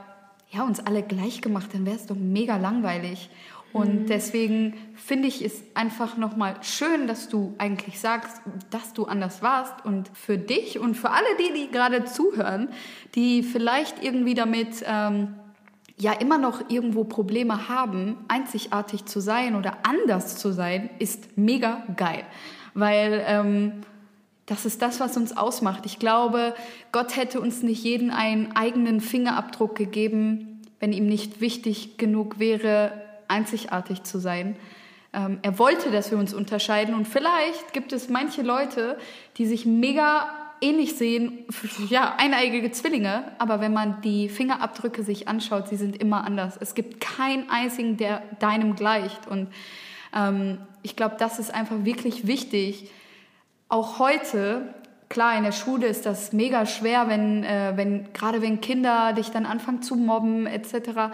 ja, 0.50 0.62
uns 0.62 0.78
alle 0.78 1.02
gleich 1.02 1.40
gemacht, 1.40 1.70
dann 1.72 1.86
wäre 1.86 1.96
es 1.96 2.06
doch 2.06 2.14
mega 2.14 2.56
langweilig. 2.56 3.28
Und 3.72 4.02
mhm. 4.02 4.06
deswegen 4.06 4.74
finde 4.94 5.28
ich 5.28 5.42
es 5.42 5.62
einfach 5.74 6.16
nochmal 6.16 6.56
schön, 6.62 7.06
dass 7.06 7.28
du 7.28 7.54
eigentlich 7.58 7.98
sagst, 7.98 8.42
dass 8.70 8.92
du 8.92 9.06
anders 9.06 9.42
warst. 9.42 9.84
Und 9.84 10.10
für 10.12 10.36
dich 10.36 10.78
und 10.78 10.94
für 10.94 11.10
alle 11.10 11.36
die, 11.38 11.54
die 11.54 11.70
gerade 11.70 12.04
zuhören, 12.04 12.68
die 13.14 13.42
vielleicht 13.42 14.02
irgendwie 14.02 14.34
damit 14.34 14.84
ähm, 14.86 15.34
ja 15.96 16.12
immer 16.12 16.38
noch 16.38 16.68
irgendwo 16.68 17.04
Probleme 17.04 17.68
haben, 17.68 18.16
einzigartig 18.28 19.06
zu 19.06 19.20
sein 19.20 19.54
oder 19.56 19.78
anders 19.84 20.36
zu 20.36 20.52
sein, 20.52 20.90
ist 20.98 21.36
mega 21.38 21.82
geil. 21.96 22.24
Weil 22.74 23.24
ähm, 23.26 23.72
das 24.46 24.66
ist 24.66 24.82
das, 24.82 25.00
was 25.00 25.16
uns 25.16 25.34
ausmacht. 25.36 25.86
Ich 25.86 25.98
glaube, 25.98 26.54
Gott 26.90 27.16
hätte 27.16 27.40
uns 27.40 27.62
nicht 27.62 27.84
jeden 27.84 28.10
einen 28.10 28.54
eigenen 28.54 29.00
Fingerabdruck 29.00 29.76
gegeben, 29.76 30.60
wenn 30.78 30.92
ihm 30.92 31.06
nicht 31.06 31.40
wichtig 31.40 31.96
genug 31.96 32.38
wäre, 32.38 33.01
einzigartig 33.32 34.02
zu 34.04 34.18
sein. 34.18 34.56
Ähm, 35.12 35.38
er 35.42 35.58
wollte, 35.58 35.90
dass 35.90 36.10
wir 36.10 36.18
uns 36.18 36.32
unterscheiden 36.32 36.94
und 36.94 37.08
vielleicht 37.08 37.72
gibt 37.72 37.92
es 37.92 38.08
manche 38.08 38.42
Leute, 38.42 38.98
die 39.36 39.46
sich 39.46 39.66
mega 39.66 40.28
ähnlich 40.60 40.96
sehen, 40.96 41.44
ja, 41.90 42.14
eineigige 42.18 42.70
Zwillinge, 42.70 43.24
aber 43.38 43.60
wenn 43.60 43.72
man 43.72 44.00
die 44.02 44.28
Fingerabdrücke 44.28 45.02
sich 45.02 45.28
anschaut, 45.28 45.68
sie 45.68 45.76
sind 45.76 46.00
immer 46.00 46.24
anders. 46.24 46.56
Es 46.58 46.74
gibt 46.74 47.00
keinen 47.00 47.50
einzigen, 47.50 47.96
der 47.96 48.22
deinem 48.38 48.76
gleicht 48.76 49.26
und 49.26 49.48
ähm, 50.14 50.58
ich 50.82 50.96
glaube, 50.96 51.16
das 51.18 51.38
ist 51.38 51.52
einfach 51.52 51.84
wirklich 51.84 52.26
wichtig. 52.26 52.90
Auch 53.68 53.98
heute, 53.98 54.74
klar, 55.08 55.36
in 55.36 55.44
der 55.44 55.52
Schule 55.52 55.86
ist 55.86 56.06
das 56.06 56.32
mega 56.32 56.64
schwer, 56.64 57.08
wenn, 57.08 57.44
äh, 57.44 57.72
wenn 57.76 58.12
gerade 58.12 58.40
wenn 58.40 58.60
Kinder 58.60 59.12
dich 59.12 59.30
dann 59.30 59.46
anfangen 59.46 59.82
zu 59.82 59.96
mobben 59.96 60.46
etc 60.46 61.12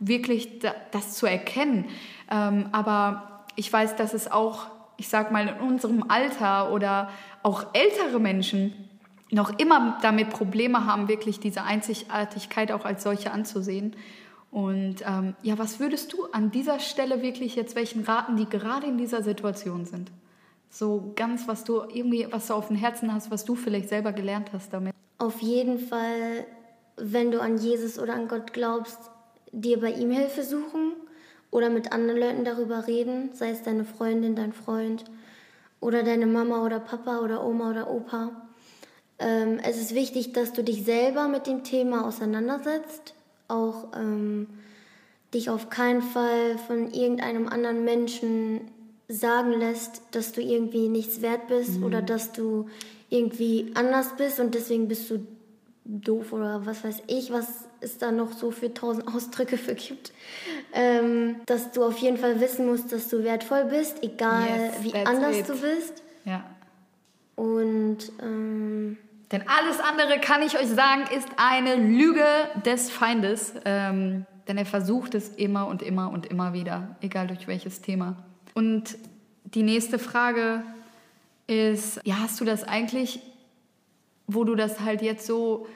wirklich 0.00 0.60
das 0.90 1.14
zu 1.14 1.26
erkennen. 1.26 1.86
Ähm, 2.30 2.68
aber 2.72 3.44
ich 3.54 3.72
weiß, 3.72 3.96
dass 3.96 4.14
es 4.14 4.30
auch, 4.30 4.66
ich 4.96 5.08
sag 5.08 5.30
mal, 5.30 5.46
in 5.46 5.68
unserem 5.68 6.04
Alter 6.08 6.72
oder 6.72 7.10
auch 7.42 7.66
ältere 7.74 8.18
Menschen 8.18 8.88
noch 9.30 9.58
immer 9.58 9.98
damit 10.02 10.30
Probleme 10.30 10.86
haben, 10.86 11.08
wirklich 11.08 11.38
diese 11.38 11.62
Einzigartigkeit 11.62 12.72
auch 12.72 12.84
als 12.84 13.02
solche 13.02 13.30
anzusehen. 13.30 13.94
Und 14.50 14.96
ähm, 15.06 15.36
ja, 15.42 15.58
was 15.58 15.78
würdest 15.78 16.12
du 16.12 16.24
an 16.32 16.50
dieser 16.50 16.80
Stelle 16.80 17.22
wirklich 17.22 17.54
jetzt 17.54 17.76
welchen 17.76 18.02
raten, 18.02 18.36
die 18.36 18.48
gerade 18.48 18.86
in 18.86 18.98
dieser 18.98 19.22
Situation 19.22 19.84
sind? 19.84 20.10
So 20.68 21.12
ganz, 21.14 21.46
was 21.46 21.64
du 21.64 21.82
irgendwie, 21.82 22.26
was 22.30 22.48
du 22.48 22.54
auf 22.54 22.68
dem 22.68 22.76
Herzen 22.76 23.12
hast, 23.12 23.30
was 23.30 23.44
du 23.44 23.54
vielleicht 23.54 23.88
selber 23.88 24.12
gelernt 24.12 24.50
hast 24.52 24.72
damit. 24.72 24.92
Auf 25.18 25.40
jeden 25.40 25.78
Fall, 25.78 26.46
wenn 26.96 27.30
du 27.30 27.40
an 27.40 27.58
Jesus 27.58 27.98
oder 27.98 28.14
an 28.14 28.26
Gott 28.26 28.52
glaubst, 28.52 28.98
dir 29.52 29.80
bei 29.80 29.92
ihm 29.92 30.10
Hilfe 30.10 30.42
suchen 30.42 30.92
oder 31.50 31.70
mit 31.70 31.92
anderen 31.92 32.20
Leuten 32.20 32.44
darüber 32.44 32.86
reden, 32.86 33.30
sei 33.32 33.50
es 33.50 33.62
deine 33.62 33.84
Freundin, 33.84 34.36
dein 34.36 34.52
Freund 34.52 35.04
oder 35.80 36.02
deine 36.02 36.26
Mama 36.26 36.64
oder 36.64 36.80
Papa 36.80 37.20
oder 37.20 37.44
Oma 37.44 37.70
oder 37.70 37.90
Opa. 37.90 38.30
Ähm, 39.18 39.58
es 39.62 39.76
ist 39.78 39.94
wichtig, 39.94 40.32
dass 40.32 40.52
du 40.52 40.62
dich 40.62 40.84
selber 40.84 41.28
mit 41.28 41.46
dem 41.46 41.64
Thema 41.64 42.06
auseinandersetzt, 42.06 43.14
auch 43.48 43.88
ähm, 43.96 44.46
dich 45.34 45.50
auf 45.50 45.70
keinen 45.70 46.02
Fall 46.02 46.58
von 46.66 46.92
irgendeinem 46.92 47.48
anderen 47.48 47.84
Menschen 47.84 48.60
sagen 49.08 49.52
lässt, 49.52 50.02
dass 50.12 50.32
du 50.32 50.40
irgendwie 50.40 50.88
nichts 50.88 51.20
wert 51.20 51.48
bist 51.48 51.78
mhm. 51.78 51.84
oder 51.84 52.02
dass 52.02 52.32
du 52.32 52.68
irgendwie 53.08 53.72
anders 53.74 54.14
bist 54.16 54.38
und 54.38 54.54
deswegen 54.54 54.86
bist 54.86 55.10
du 55.10 55.26
doof 55.84 56.32
oder 56.32 56.64
was 56.64 56.84
weiß 56.84 57.02
ich, 57.08 57.32
was 57.32 57.64
es 57.80 57.98
da 57.98 58.12
noch 58.12 58.32
so 58.32 58.50
für 58.50 58.72
tausend 58.72 59.08
Ausdrücke 59.08 59.56
für 59.56 59.74
gibt. 59.74 60.12
Ähm, 60.72 61.36
dass 61.46 61.72
du 61.72 61.84
auf 61.84 61.98
jeden 61.98 62.16
Fall 62.16 62.40
wissen 62.40 62.66
musst, 62.66 62.92
dass 62.92 63.08
du 63.08 63.24
wertvoll 63.24 63.64
bist, 63.64 64.02
egal 64.02 64.48
yes, 64.48 64.74
wie 64.82 64.94
anders 64.94 65.38
it. 65.38 65.48
du 65.48 65.52
bist. 65.54 66.02
Ja. 66.24 66.44
Und 67.36 68.12
ähm, 68.22 68.98
denn 69.32 69.42
alles 69.46 69.78
andere, 69.80 70.18
kann 70.20 70.42
ich 70.42 70.58
euch 70.58 70.68
sagen, 70.68 71.02
ist 71.16 71.28
eine 71.36 71.76
Lüge 71.76 72.24
des 72.64 72.90
Feindes. 72.90 73.54
Ähm, 73.64 74.26
denn 74.48 74.58
er 74.58 74.66
versucht 74.66 75.14
es 75.14 75.28
immer 75.28 75.68
und 75.68 75.80
immer 75.80 76.10
und 76.10 76.26
immer 76.26 76.52
wieder, 76.52 76.96
egal 77.00 77.28
durch 77.28 77.46
welches 77.46 77.82
Thema. 77.82 78.16
Und 78.54 78.98
die 79.44 79.62
nächste 79.62 80.00
Frage 80.00 80.64
ist, 81.46 82.00
ja, 82.04 82.16
hast 82.18 82.40
du 82.40 82.44
das 82.44 82.64
eigentlich, 82.64 83.20
wo 84.26 84.42
du 84.42 84.56
das 84.56 84.80
halt 84.80 85.02
jetzt 85.02 85.26
so 85.26 85.68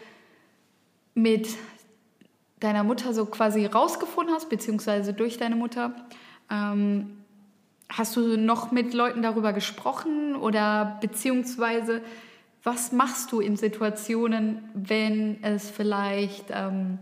mit 1.15 1.49
deiner 2.61 2.85
Mutter 2.85 3.13
so 3.13 3.27
quasi 3.27 3.67
rausgefunden 3.67 4.35
hast, 4.35 4.49
beziehungsweise 4.49 5.13
durch 5.13 5.39
deine 5.39 5.57
Mutter, 5.57 5.95
ähm, 6.51 7.19
hast 7.89 8.17
du 8.17 8.37
noch 8.37 8.73
mit 8.73 8.95
Leuten 8.95 9.23
darüber 9.23 9.53
gesprochen 9.53 10.37
oder 10.37 10.99
beziehungsweise 11.01 12.03
was 12.63 12.93
machst 12.93 13.31
du 13.31 13.41
in 13.41 13.57
Situationen, 13.57 14.65
wenn 14.73 15.43
es 15.43 15.71
vielleicht, 15.71 16.47
ähm, 16.51 16.99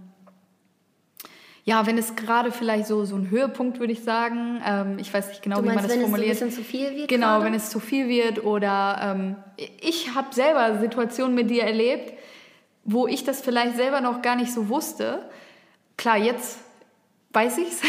ja, 1.65 1.87
wenn 1.87 1.97
es 1.97 2.17
gerade 2.17 2.51
vielleicht 2.51 2.89
so, 2.89 3.05
so 3.05 3.15
ein 3.15 3.31
Höhepunkt, 3.31 3.79
würde 3.79 3.93
ich 3.93 4.03
sagen, 4.03 4.61
ähm, 4.67 4.99
ich 4.99 5.15
weiß 5.15 5.29
nicht 5.29 5.43
genau, 5.43 5.63
meinst, 5.63 5.71
wie 5.71 5.75
man 5.77 5.85
das 5.85 5.93
wenn 5.93 6.01
formuliert. 6.01 6.41
Wenn 6.41 6.49
es 6.49 6.57
ein 6.57 6.65
bisschen 6.65 6.65
zu 6.65 6.69
viel 6.69 6.97
wird? 6.97 7.09
Genau, 7.09 7.27
gerade? 7.27 7.45
wenn 7.45 7.55
es 7.55 7.71
zu 7.71 7.79
viel 7.79 8.09
wird 8.09 8.45
oder 8.45 9.15
ähm, 9.17 9.37
ich 9.81 10.17
habe 10.17 10.35
selber 10.35 10.81
Situationen 10.81 11.37
mit 11.37 11.49
dir 11.49 11.63
erlebt, 11.63 12.13
wo 12.85 13.07
ich 13.07 13.25
das 13.25 13.41
vielleicht 13.41 13.77
selber 13.77 14.01
noch 14.01 14.23
gar 14.23 14.37
nicht 14.37 14.53
so 14.53 14.69
wusste. 14.69 15.29
Klar, 15.97 16.17
jetzt 16.17 16.59
weiß 17.33 17.59
ich 17.59 17.69
es 17.69 17.81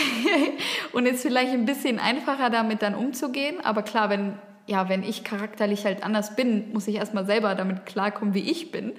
und 0.94 1.06
ist 1.06 1.22
vielleicht 1.22 1.52
ein 1.52 1.66
bisschen 1.66 2.00
einfacher 2.00 2.50
damit 2.50 2.82
dann 2.82 2.96
umzugehen. 2.96 3.58
Aber 3.64 3.84
klar, 3.84 4.10
wenn, 4.10 4.38
ja, 4.68 4.90
wenn 4.90 5.04
ich 5.04 5.24
charakterlich 5.24 5.86
halt 5.86 6.04
anders 6.04 6.36
bin, 6.36 6.72
muss 6.74 6.88
ich 6.88 6.96
erstmal 6.96 7.26
selber 7.26 7.56
damit 7.56 7.86
klarkommen, 7.86 8.34
wie 8.34 8.50
ich 8.50 8.72
bin. 8.72 8.94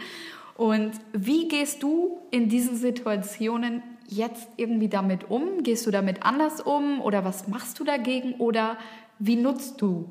Und 0.56 0.92
wie 1.12 1.48
gehst 1.48 1.82
du 1.82 2.18
in 2.30 2.48
diesen 2.48 2.76
Situationen 2.76 3.82
jetzt 4.06 4.48
irgendwie 4.56 4.88
damit 4.88 5.30
um? 5.30 5.62
Gehst 5.62 5.86
du 5.86 5.90
damit 5.90 6.24
anders 6.24 6.60
um 6.60 7.00
oder 7.00 7.24
was 7.24 7.48
machst 7.48 7.80
du 7.80 7.84
dagegen 7.84 8.34
oder 8.34 8.76
wie 9.18 9.36
nutzt 9.36 9.80
du 9.80 10.10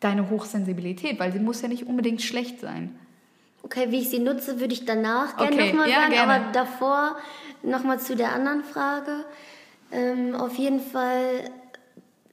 deine 0.00 0.28
Hochsensibilität? 0.28 1.18
Weil 1.20 1.32
sie 1.32 1.38
muss 1.38 1.62
ja 1.62 1.68
nicht 1.68 1.86
unbedingt 1.86 2.20
schlecht 2.20 2.60
sein. 2.60 2.98
Okay, 3.64 3.86
wie 3.88 4.00
ich 4.00 4.10
sie 4.10 4.18
nutze, 4.18 4.60
würde 4.60 4.74
ich 4.74 4.84
danach 4.84 5.38
gerne 5.38 5.56
okay, 5.56 5.72
nochmal 5.72 5.88
ja, 5.88 6.00
sagen. 6.02 6.12
Gerne. 6.12 6.32
Aber 6.32 6.52
davor 6.52 7.16
nochmal 7.62 7.98
zu 7.98 8.14
der 8.14 8.34
anderen 8.34 8.62
Frage. 8.62 9.24
Ähm, 9.90 10.34
auf 10.34 10.56
jeden 10.56 10.80
Fall, 10.80 11.50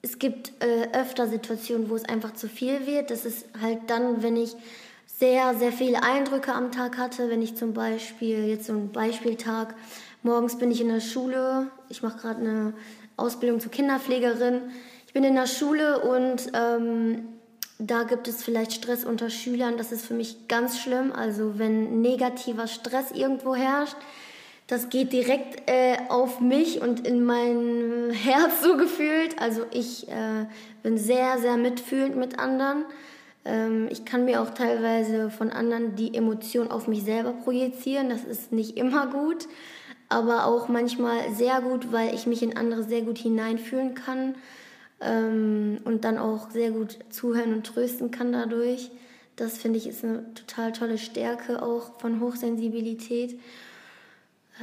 es 0.02 0.20
gibt 0.20 0.52
äh, 0.62 0.90
öfter 0.92 1.28
Situationen, 1.28 1.90
wo 1.90 1.96
es 1.96 2.04
einfach 2.04 2.34
zu 2.34 2.50
viel 2.50 2.86
wird. 2.86 3.12
Das 3.12 3.26
ist 3.26 3.46
halt 3.62 3.80
dann, 3.88 4.22
wenn 4.24 4.36
ich 4.36 4.56
sehr, 5.06 5.56
sehr 5.56 5.72
viele 5.72 6.04
Eindrücke 6.04 6.54
am 6.54 6.74
Tag 6.74 6.98
hatte. 6.98 7.30
Wenn 7.30 7.42
ich 7.42 7.56
zum 7.56 7.74
Beispiel, 7.74 8.48
jetzt 8.48 8.66
so 8.66 8.74
ein 8.74 8.92
Beispieltag, 8.92 9.74
morgens 10.24 10.58
bin 10.58 10.70
ich 10.70 10.82
in 10.82 10.90
der 10.90 11.00
Schule, 11.00 11.68
ich 11.88 12.04
mache 12.04 12.18
gerade 12.18 12.42
eine 12.42 12.74
Ausbildung 13.16 13.62
zur 13.62 13.72
Kinderpflegerin. 13.72 14.64
Ich 15.08 15.14
bin 15.14 15.24
in 15.24 15.36
der 15.36 15.48
Schule 15.48 16.00
und 16.00 16.52
ähm, 16.54 17.28
da 17.82 18.04
gibt 18.04 18.28
es 18.28 18.44
vielleicht 18.44 18.74
Stress 18.74 19.04
unter 19.04 19.30
Schülern. 19.30 19.78
Das 19.78 19.92
ist 19.92 20.06
für 20.06 20.14
mich 20.14 20.48
ganz 20.48 20.80
schlimm. 20.80 21.12
Also 21.12 21.58
wenn 21.58 22.02
negativer 22.02 22.68
Stress 22.68 23.12
irgendwo 23.12 23.56
herrscht, 23.56 23.96
das 24.68 24.90
geht 24.90 25.12
direkt 25.12 25.70
äh, 25.70 25.98
auf 26.10 26.40
mich 26.40 26.82
und 26.82 27.06
in 27.08 27.26
mein 27.26 28.12
Herz 28.14 28.62
so 28.62 28.78
gefühlt. 28.78 29.42
Also 29.42 29.66
ich 29.72 30.08
äh, 30.08 30.46
bin 30.84 30.98
sehr, 30.98 31.40
sehr 31.40 31.58
mitfühlend 31.58 32.16
mit 32.18 32.38
anderen. 32.38 32.86
Ähm, 33.46 33.88
ich 33.90 34.06
kann 34.06 34.26
mir 34.26 34.44
auch 34.44 34.52
teilweise 34.52 35.32
von 35.32 35.50
anderen 35.50 35.96
die 35.96 36.14
Emotion 36.14 36.70
auf 36.70 36.88
mich 36.88 37.04
selber 37.04 37.34
projizieren. 37.34 38.10
Das 38.10 38.24
ist 38.24 38.52
nicht 38.52 38.78
immer 38.78 39.08
gut, 39.08 39.48
aber 40.08 40.46
auch 40.46 40.68
manchmal 40.68 41.32
sehr 41.34 41.62
gut, 41.62 41.92
weil 41.92 42.14
ich 42.14 42.28
mich 42.28 42.44
in 42.44 42.56
andere 42.56 42.84
sehr 42.84 43.02
gut 43.02 43.18
hineinfühlen 43.18 43.96
kann 43.96 44.36
ähm, 45.01 45.79
und 45.84 46.03
dann 46.03 46.17
auch 46.17 46.51
sehr 46.51 46.72
gut 46.72 47.00
zuhören 47.10 47.53
und 47.53 47.65
trösten 47.65 48.12
kann 48.12 48.31
dadurch. 48.31 48.91
Das 49.36 49.58
finde 49.58 49.79
ich 49.79 49.88
ist 49.88 50.03
eine 50.03 50.34
total 50.34 50.72
tolle 50.72 50.98
Stärke 50.98 51.62
auch 51.63 52.00
von 52.00 52.20
Hochsensibilität. 52.20 53.39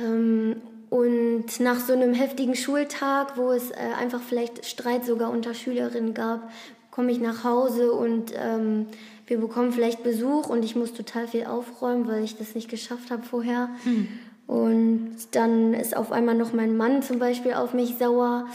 Ähm, 0.01 0.57
und 0.91 1.61
nach 1.61 1.81
so 1.81 1.93
einem 1.93 2.15
heftigen 2.15 2.55
Schultag, 2.55 3.37
wo 3.37 3.51
es 3.51 3.71
äh, 3.71 3.77
einfach 3.99 4.23
vielleicht 4.23 4.65
Streit 4.65 5.05
sogar 5.05 5.31
unter 5.31 5.53
Schülerinnen 5.53 6.15
gab, 6.15 6.51
komme 6.91 7.13
ich 7.13 7.21
nach 7.21 7.45
Hause 7.45 7.93
und 7.93 8.33
ähm, 8.35 8.87
wir 9.27 9.39
bekommen 9.39 9.73
vielleicht 9.73 10.03
Besuch 10.03 10.49
und 10.49 10.65
ich 10.65 10.75
muss 10.75 10.95
total 10.95 11.29
viel 11.29 11.45
aufräumen, 11.45 12.09
weil 12.09 12.25
ich 12.25 12.37
das 12.37 12.55
nicht 12.55 12.71
geschafft 12.71 13.11
habe 13.11 13.23
vorher. 13.23 13.69
Hm. 13.85 14.09
Und 14.47 15.17
dann 15.33 15.75
ist 15.75 15.95
auf 15.95 16.11
einmal 16.11 16.35
noch 16.35 16.55
mein 16.55 16.77
Mann 16.77 17.03
zum 17.03 17.19
Beispiel 17.19 17.53
auf 17.53 17.75
mich 17.75 17.99
sauer. 17.99 18.47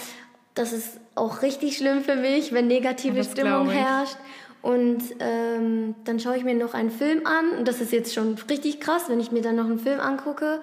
Das 0.56 0.74
ist 0.74 1.00
auch 1.16 1.42
richtig 1.42 1.78
schlimm 1.78 2.02
für 2.02 2.16
mich, 2.16 2.54
wenn 2.54 2.68
negative 2.68 3.18
das 3.18 3.32
Stimmung 3.32 3.70
herrscht. 3.70 4.18
Und 4.62 5.02
ähm, 5.20 5.96
dann 6.06 6.20
schaue 6.20 6.38
ich 6.38 6.44
mir 6.44 6.56
noch 6.56 6.74
einen 6.74 6.90
Film 6.90 7.26
an. 7.26 7.58
Und 7.58 7.68
das 7.68 7.82
ist 7.82 7.92
jetzt 7.92 8.14
schon 8.14 8.36
richtig 8.50 8.80
krass, 8.80 9.10
wenn 9.10 9.20
ich 9.20 9.32
mir 9.32 9.42
dann 9.42 9.58
noch 9.58 9.66
einen 9.66 9.80
Film 9.80 10.00
angucke, 10.00 10.62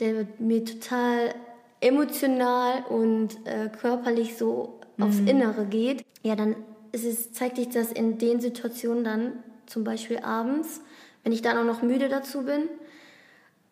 der 0.00 0.26
mir 0.38 0.64
total 0.64 1.34
emotional 1.80 2.84
und 2.88 3.36
äh, 3.44 3.68
körperlich 3.68 4.36
so 4.36 4.80
mhm. 4.96 5.04
aufs 5.04 5.18
Innere 5.18 5.66
geht. 5.66 6.04
Ja, 6.22 6.36
dann 6.36 6.56
es 6.92 7.04
ist, 7.04 7.34
zeigt 7.34 7.56
sich 7.56 7.68
das 7.68 7.90
in 7.92 8.18
den 8.18 8.40
Situationen 8.40 9.04
dann, 9.04 9.32
zum 9.66 9.82
Beispiel 9.82 10.18
abends, 10.18 10.80
wenn 11.24 11.32
ich 11.32 11.42
dann 11.42 11.58
auch 11.58 11.64
noch 11.64 11.82
müde 11.82 12.08
dazu 12.08 12.42
bin, 12.42 12.68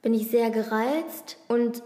bin 0.00 0.14
ich 0.14 0.28
sehr 0.28 0.50
gereizt 0.50 1.36
und 1.48 1.82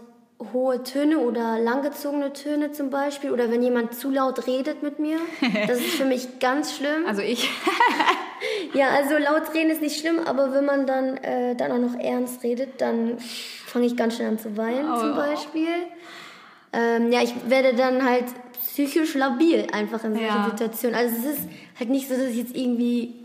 hohe 0.53 0.83
Töne 0.83 1.19
oder 1.19 1.59
langgezogene 1.59 2.31
Töne 2.31 2.71
zum 2.71 2.89
Beispiel 2.89 3.31
oder 3.31 3.51
wenn 3.51 3.63
jemand 3.63 3.95
zu 3.95 4.11
laut 4.11 4.45
redet 4.45 4.83
mit 4.83 4.99
mir, 4.99 5.17
das 5.67 5.79
ist 5.79 5.95
für 5.95 6.05
mich 6.05 6.39
ganz 6.39 6.75
schlimm. 6.75 7.05
Also 7.07 7.21
ich. 7.21 7.49
ja, 8.73 8.89
also 8.89 9.17
laut 9.17 9.53
reden 9.53 9.71
ist 9.71 9.81
nicht 9.81 9.99
schlimm, 9.99 10.19
aber 10.19 10.53
wenn 10.53 10.65
man 10.65 10.85
dann, 10.85 11.17
äh, 11.17 11.55
dann 11.55 11.71
auch 11.71 11.91
noch 11.91 11.99
ernst 11.99 12.43
redet, 12.43 12.79
dann 12.81 13.17
fange 13.65 13.87
ich 13.87 13.97
ganz 13.97 14.15
schnell 14.15 14.29
an 14.29 14.39
zu 14.39 14.55
weinen 14.57 14.91
oh. 14.91 14.99
zum 14.99 15.15
Beispiel. 15.15 15.67
Ähm, 16.71 17.11
ja, 17.11 17.21
ich 17.23 17.33
werde 17.49 17.73
dann 17.73 18.07
halt 18.07 18.25
psychisch 18.61 19.15
labil 19.15 19.67
einfach 19.71 20.03
in 20.03 20.13
solchen 20.13 20.27
ja. 20.27 20.49
Situationen. 20.51 20.95
Also 20.95 21.15
es 21.17 21.37
ist 21.37 21.49
halt 21.79 21.89
nicht 21.89 22.07
so, 22.07 22.15
dass 22.15 22.27
ich 22.27 22.37
jetzt 22.37 22.55
irgendwie 22.55 23.15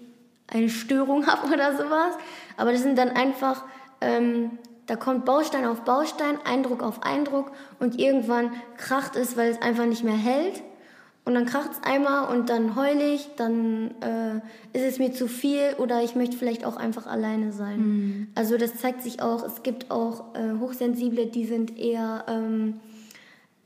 eine 0.47 0.71
Störung 0.71 1.27
habe 1.27 1.53
oder 1.53 1.77
sowas, 1.77 2.17
aber 2.57 2.73
das 2.73 2.83
sind 2.83 2.97
dann 2.97 3.11
einfach, 3.11 3.65
ähm, 4.01 4.59
da 4.87 4.97
kommt 4.97 5.25
Baustein 5.25 5.65
auf 5.65 5.83
Baustein, 5.83 6.39
Eindruck 6.45 6.83
auf 6.83 7.03
Eindruck 7.03 7.53
und 7.79 7.99
irgendwann 7.99 8.53
kracht 8.77 9.17
es, 9.17 9.37
weil 9.37 9.51
es 9.51 9.63
einfach 9.63 9.87
nicht 9.87 10.05
mehr 10.05 10.17
hält. 10.17 10.63
Und 11.25 11.35
dann 11.35 11.47
kracht 11.47 11.71
es 11.71 11.89
einmal 11.89 12.35
und 12.37 12.51
dann 12.51 12.75
heul 12.75 13.01
ich, 13.01 13.29
dann 13.37 13.93
äh, 14.01 14.77
ist 14.77 14.85
es 14.85 14.99
mir 14.99 15.13
zu 15.13 15.29
viel 15.29 15.77
oder 15.79 16.03
ich 16.03 16.17
möchte 16.17 16.37
vielleicht 16.37 16.65
auch 16.65 16.77
einfach 16.77 17.07
alleine 17.07 17.53
sein. 17.53 17.79
Mhm. 17.79 18.29
Also 18.35 18.57
das 18.59 18.75
zeigt 18.77 19.03
sich 19.03 19.23
auch, 19.23 19.45
es 19.45 19.63
gibt 19.63 19.93
auch 19.93 20.35
äh, 20.35 20.59
Hochsensible, 20.61 21.27
die 21.27 21.47
sind 21.47 21.79
eher... 21.79 22.25
Ähm, 22.29 22.81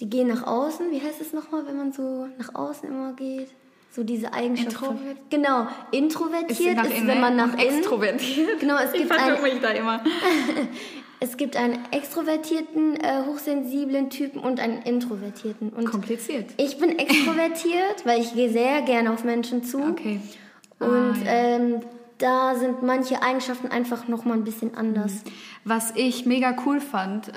die 0.01 0.11
gehen 0.11 0.29
nach 0.29 0.47
außen. 0.47 0.91
Wie 0.91 1.01
heißt 1.01 1.21
es 1.21 1.33
nochmal, 1.33 1.67
wenn 1.67 1.77
man 1.77 1.93
so 1.93 2.29
nach 2.39 2.55
außen 2.55 2.89
immer 2.89 3.15
geht? 3.15 3.49
So 3.91 4.05
diese 4.05 4.33
Eigenschaft. 4.33 4.73
Introvert? 4.73 5.17
Genau, 5.31 5.67
introvertiert 5.91 6.85
ist, 6.85 6.93
ist 6.93 7.07
wenn 7.07 7.21
man 7.21 7.37
nach 7.37 7.55
innen. 7.55 7.79
Extrovertiert. 7.79 8.49
Genau, 8.61 8.77
es 8.77 8.93
gibt 8.93 9.11
ich 9.11 9.43
mich 9.43 9.61
da 9.63 9.71
immer. 9.71 10.03
es 11.21 11.37
gibt 11.37 11.57
einen 11.57 11.79
extrovertierten, 11.93 12.97
äh, 12.97 13.23
hochsensiblen 13.27 14.11
Typen 14.11 14.41
und 14.41 14.61
einen 14.61 14.83
introvertierten. 14.83 15.71
Und 15.71 15.91
Kompliziert. 15.91 16.51
Ich 16.57 16.79
bin 16.79 16.99
extrovertiert, 16.99 18.05
weil 18.05 18.21
ich 18.21 18.35
gehe 18.35 18.51
sehr 18.51 18.83
gerne 18.83 19.13
auf 19.13 19.25
Menschen 19.25 19.65
zu. 19.65 19.83
Okay. 19.83 20.21
Und 20.79 20.89
ah, 20.89 21.15
ja. 21.25 21.33
ähm, 21.33 21.81
da 22.19 22.55
sind 22.55 22.83
manche 22.83 23.23
Eigenschaften 23.23 23.69
einfach 23.69 24.09
noch 24.09 24.25
mal 24.25 24.35
ein 24.35 24.45
bisschen 24.45 24.75
anders. 24.75 25.25
Mhm. 25.25 25.31
Was 25.65 25.93
ich 25.97 26.27
mega 26.27 26.55
cool 26.67 26.81
fand, 26.81 27.29
äh, 27.29 27.33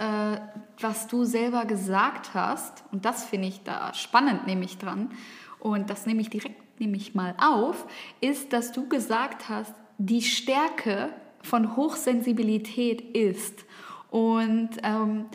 was 0.79 1.07
du 1.07 1.25
selber 1.25 1.65
gesagt 1.65 2.33
hast, 2.33 2.83
und 2.91 3.05
das 3.05 3.25
finde 3.25 3.47
ich 3.47 3.63
da 3.63 3.93
spannend, 3.93 4.45
nehme 4.47 4.65
ich 4.65 4.77
dran, 4.77 5.11
und 5.59 5.89
das 5.89 6.05
nehme 6.05 6.21
ich 6.21 6.29
direkt 6.29 6.69
nehme 6.79 6.97
ich 6.97 7.13
mal 7.13 7.35
auf, 7.37 7.85
ist, 8.21 8.53
dass 8.53 8.71
du 8.71 8.87
gesagt 8.87 9.49
hast, 9.49 9.73
die 9.97 10.21
Stärke 10.21 11.09
von 11.41 11.75
Hochsensibilität 11.75 13.01
ist. 13.01 13.65
Und 14.11 14.69
ähm, 14.83 15.25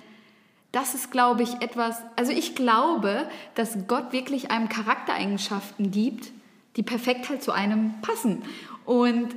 das 0.73 0.95
ist, 0.95 1.13
glaube 1.13 1.45
ich, 1.45 1.63
etwas, 1.63 2.03
also 2.17 2.33
ich 2.33 2.57
glaube, 2.57 3.29
dass 3.55 3.87
Gott 3.87 4.13
wirklich 4.13 4.51
einem 4.51 4.69
Charaktereigenschaften 4.69 5.91
gibt, 5.93 6.33
die 6.77 6.83
perfekt 6.83 7.29
halt 7.29 7.43
zu 7.43 7.53
einem 7.53 7.95
passen. 8.03 8.43
Und 8.85 9.37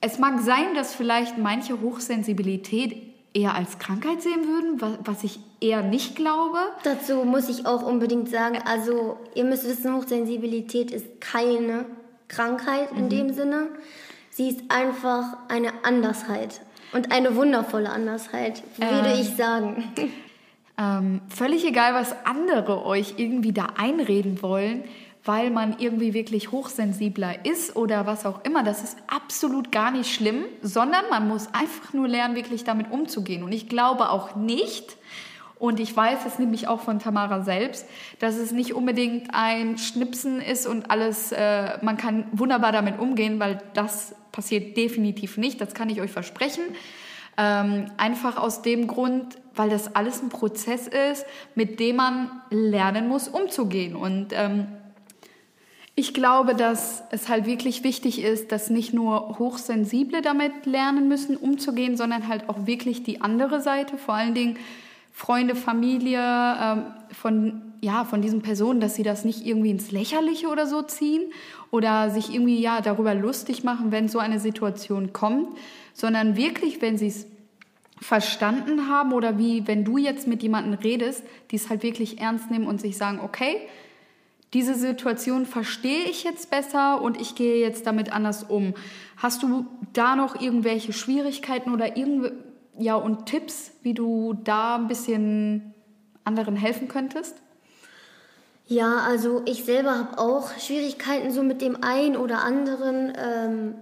es 0.00 0.18
mag 0.18 0.40
sein, 0.40 0.74
dass 0.74 0.94
vielleicht 0.94 1.38
manche 1.38 1.80
Hochsensibilität 1.80 3.14
eher 3.32 3.54
als 3.54 3.78
Krankheit 3.78 4.22
sehen 4.22 4.46
würden, 4.46 4.98
was 5.04 5.24
ich 5.24 5.40
eher 5.60 5.82
nicht 5.82 6.14
glaube. 6.14 6.58
Dazu 6.82 7.24
muss 7.24 7.48
ich 7.48 7.66
auch 7.66 7.82
unbedingt 7.82 8.28
sagen, 8.28 8.58
also 8.64 9.16
ihr 9.34 9.44
müsst 9.44 9.66
wissen, 9.66 9.94
Hochsensibilität 9.94 10.90
ist 10.90 11.20
keine 11.20 11.86
Krankheit 12.28 12.90
in 12.92 13.06
mhm. 13.06 13.08
dem 13.08 13.32
Sinne. 13.32 13.68
Sie 14.30 14.48
ist 14.48 14.60
einfach 14.68 15.38
eine 15.48 15.84
Andersheit 15.84 16.60
und 16.94 17.12
eine 17.12 17.36
wundervolle 17.36 17.90
Andersheit, 17.90 18.62
würde 18.76 19.10
ähm, 19.10 19.20
ich 19.20 19.36
sagen. 19.36 19.92
Ähm, 20.76 21.20
völlig 21.28 21.64
egal, 21.64 21.94
was 21.94 22.16
andere 22.24 22.84
euch 22.84 23.14
irgendwie 23.16 23.52
da 23.52 23.68
einreden 23.76 24.42
wollen 24.42 24.82
weil 25.24 25.50
man 25.50 25.78
irgendwie 25.78 26.12
wirklich 26.12 26.52
hochsensibler 26.52 27.46
ist 27.46 27.76
oder 27.76 28.06
was 28.06 28.26
auch 28.26 28.44
immer. 28.44 28.62
Das 28.62 28.84
ist 28.84 28.98
absolut 29.06 29.72
gar 29.72 29.90
nicht 29.90 30.14
schlimm, 30.14 30.44
sondern 30.62 31.04
man 31.10 31.26
muss 31.26 31.48
einfach 31.54 31.92
nur 31.94 32.08
lernen, 32.08 32.36
wirklich 32.36 32.64
damit 32.64 32.90
umzugehen. 32.90 33.42
Und 33.42 33.52
ich 33.52 33.68
glaube 33.68 34.10
auch 34.10 34.36
nicht, 34.36 34.96
und 35.58 35.80
ich 35.80 35.96
weiß 35.96 36.26
es 36.26 36.38
nämlich 36.38 36.68
auch 36.68 36.80
von 36.80 36.98
Tamara 36.98 37.42
selbst, 37.42 37.86
dass 38.18 38.36
es 38.36 38.52
nicht 38.52 38.74
unbedingt 38.74 39.28
ein 39.32 39.78
Schnipsen 39.78 40.40
ist 40.40 40.66
und 40.66 40.90
alles, 40.90 41.32
äh, 41.32 41.78
man 41.82 41.96
kann 41.96 42.26
wunderbar 42.32 42.72
damit 42.72 42.98
umgehen, 42.98 43.38
weil 43.38 43.62
das 43.72 44.14
passiert 44.32 44.76
definitiv 44.76 45.36
nicht, 45.36 45.60
das 45.60 45.74
kann 45.74 45.88
ich 45.88 46.00
euch 46.00 46.10
versprechen. 46.10 46.64
Ähm, 47.36 47.86
einfach 47.96 48.36
aus 48.36 48.62
dem 48.62 48.86
Grund, 48.86 49.38
weil 49.54 49.70
das 49.70 49.94
alles 49.96 50.22
ein 50.22 50.28
Prozess 50.28 50.86
ist, 50.86 51.24
mit 51.54 51.80
dem 51.80 51.96
man 51.96 52.30
lernen 52.50 53.08
muss, 53.08 53.26
umzugehen. 53.26 53.96
Und 53.96 54.28
ähm, 54.32 54.66
ich 55.96 56.14
glaube, 56.14 56.54
dass 56.54 57.04
es 57.10 57.28
halt 57.28 57.46
wirklich 57.46 57.84
wichtig 57.84 58.20
ist, 58.20 58.50
dass 58.50 58.70
nicht 58.70 58.92
nur 58.92 59.38
Hochsensible 59.38 60.22
damit 60.22 60.66
lernen 60.66 61.08
müssen, 61.08 61.36
umzugehen, 61.36 61.96
sondern 61.96 62.28
halt 62.28 62.48
auch 62.48 62.66
wirklich 62.66 63.04
die 63.04 63.20
andere 63.20 63.60
Seite, 63.60 63.96
vor 63.96 64.14
allen 64.14 64.34
Dingen 64.34 64.58
Freunde, 65.16 65.54
Familie 65.54 66.18
ähm, 66.20 66.82
von, 67.12 67.62
ja, 67.80 68.04
von 68.04 68.20
diesen 68.20 68.42
Personen, 68.42 68.80
dass 68.80 68.96
sie 68.96 69.04
das 69.04 69.24
nicht 69.24 69.46
irgendwie 69.46 69.70
ins 69.70 69.92
Lächerliche 69.92 70.48
oder 70.48 70.66
so 70.66 70.82
ziehen 70.82 71.22
oder 71.70 72.10
sich 72.10 72.34
irgendwie 72.34 72.60
ja, 72.60 72.80
darüber 72.80 73.14
lustig 73.14 73.62
machen, 73.62 73.92
wenn 73.92 74.08
so 74.08 74.18
eine 74.18 74.40
Situation 74.40 75.12
kommt, 75.12 75.56
sondern 75.92 76.36
wirklich, 76.36 76.82
wenn 76.82 76.98
sie 76.98 77.06
es 77.06 77.26
verstanden 78.00 78.88
haben 78.88 79.12
oder 79.12 79.38
wie 79.38 79.68
wenn 79.68 79.84
du 79.84 79.98
jetzt 79.98 80.26
mit 80.26 80.42
jemandem 80.42 80.74
redest, 80.74 81.22
die 81.52 81.56
es 81.56 81.70
halt 81.70 81.84
wirklich 81.84 82.18
ernst 82.18 82.50
nehmen 82.50 82.66
und 82.66 82.80
sich 82.80 82.96
sagen, 82.96 83.20
okay, 83.22 83.56
diese 84.52 84.74
Situation 84.74 85.46
verstehe 85.46 86.04
ich 86.04 86.24
jetzt 86.24 86.50
besser 86.50 87.00
und 87.00 87.20
ich 87.20 87.36
gehe 87.36 87.60
jetzt 87.60 87.86
damit 87.86 88.12
anders 88.12 88.42
um. 88.42 88.74
Hast 89.16 89.44
du 89.44 89.66
da 89.92 90.16
noch 90.16 90.40
irgendwelche 90.40 90.92
Schwierigkeiten 90.92 91.72
oder 91.72 91.96
irgendwie, 91.96 92.30
ja, 92.78 92.96
und 92.96 93.26
Tipps, 93.26 93.72
wie 93.82 93.94
du 93.94 94.34
da 94.34 94.76
ein 94.76 94.88
bisschen 94.88 95.74
anderen 96.24 96.56
helfen 96.56 96.88
könntest? 96.88 97.36
Ja, 98.66 98.98
also 99.06 99.42
ich 99.44 99.64
selber 99.64 99.98
habe 99.98 100.18
auch 100.18 100.58
Schwierigkeiten 100.58 101.30
so 101.30 101.42
mit 101.42 101.60
dem 101.60 101.82
einen 101.82 102.16
oder 102.16 102.42
anderen. 102.42 103.12
Ähm, 103.16 103.74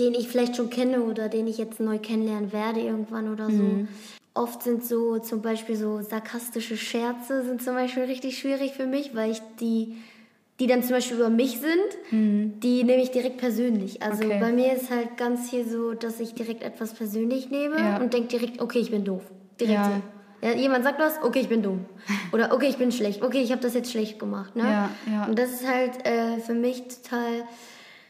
den 0.00 0.14
ich 0.14 0.28
vielleicht 0.28 0.56
schon 0.56 0.70
kenne 0.70 1.02
oder 1.02 1.28
den 1.28 1.46
ich 1.46 1.58
jetzt 1.58 1.78
neu 1.78 1.98
kennenlernen 1.98 2.52
werde 2.52 2.80
irgendwann 2.80 3.30
oder 3.30 3.50
so. 3.50 3.62
Mhm. 3.62 3.88
Oft 4.32 4.62
sind 4.62 4.84
so 4.84 5.18
zum 5.18 5.42
Beispiel 5.42 5.76
so 5.76 6.00
sarkastische 6.00 6.76
Scherze 6.76 7.44
sind 7.44 7.62
zum 7.62 7.74
Beispiel 7.74 8.04
richtig 8.04 8.38
schwierig 8.38 8.72
für 8.72 8.86
mich, 8.86 9.14
weil 9.14 9.32
ich 9.32 9.42
die, 9.60 9.96
die 10.60 10.66
dann 10.66 10.82
zum 10.82 10.92
Beispiel 10.92 11.16
über 11.16 11.30
mich 11.30 11.58
sind, 11.58 12.12
mhm. 12.12 12.60
die 12.60 12.84
nehme 12.84 13.02
ich 13.02 13.10
direkt 13.10 13.38
persönlich. 13.38 14.02
Also 14.02 14.24
okay. 14.24 14.38
bei 14.38 14.52
mir 14.52 14.74
ist 14.74 14.90
halt 14.90 15.16
ganz 15.16 15.50
hier 15.50 15.64
so, 15.64 15.94
dass 15.94 16.20
ich 16.20 16.34
direkt 16.34 16.62
etwas 16.62 16.92
persönlich 16.92 17.50
nehme 17.50 17.78
ja. 17.78 17.96
und 17.96 18.12
denke 18.12 18.28
direkt, 18.28 18.60
okay, 18.60 18.78
ich 18.78 18.90
bin 18.90 19.04
doof. 19.04 19.22
Direkt 19.58 19.78
ja. 19.78 19.84
so. 19.84 20.46
Ja, 20.46 20.54
jemand 20.54 20.84
sagt 20.84 21.00
was, 21.00 21.22
okay, 21.22 21.40
ich 21.40 21.48
bin 21.48 21.62
dumm. 21.62 21.86
Oder 22.32 22.52
okay, 22.54 22.66
ich 22.68 22.76
bin 22.76 22.92
schlecht. 22.92 23.22
Okay, 23.22 23.40
ich 23.40 23.52
habe 23.52 23.62
das 23.62 23.74
jetzt 23.74 23.90
schlecht 23.90 24.18
gemacht. 24.18 24.54
Ne? 24.54 24.62
Ja, 24.62 24.90
ja. 25.10 25.24
Und 25.24 25.38
das 25.38 25.50
ist 25.50 25.66
halt 25.66 26.06
äh, 26.06 26.38
für 26.38 26.54
mich 26.54 26.84
total 26.88 27.44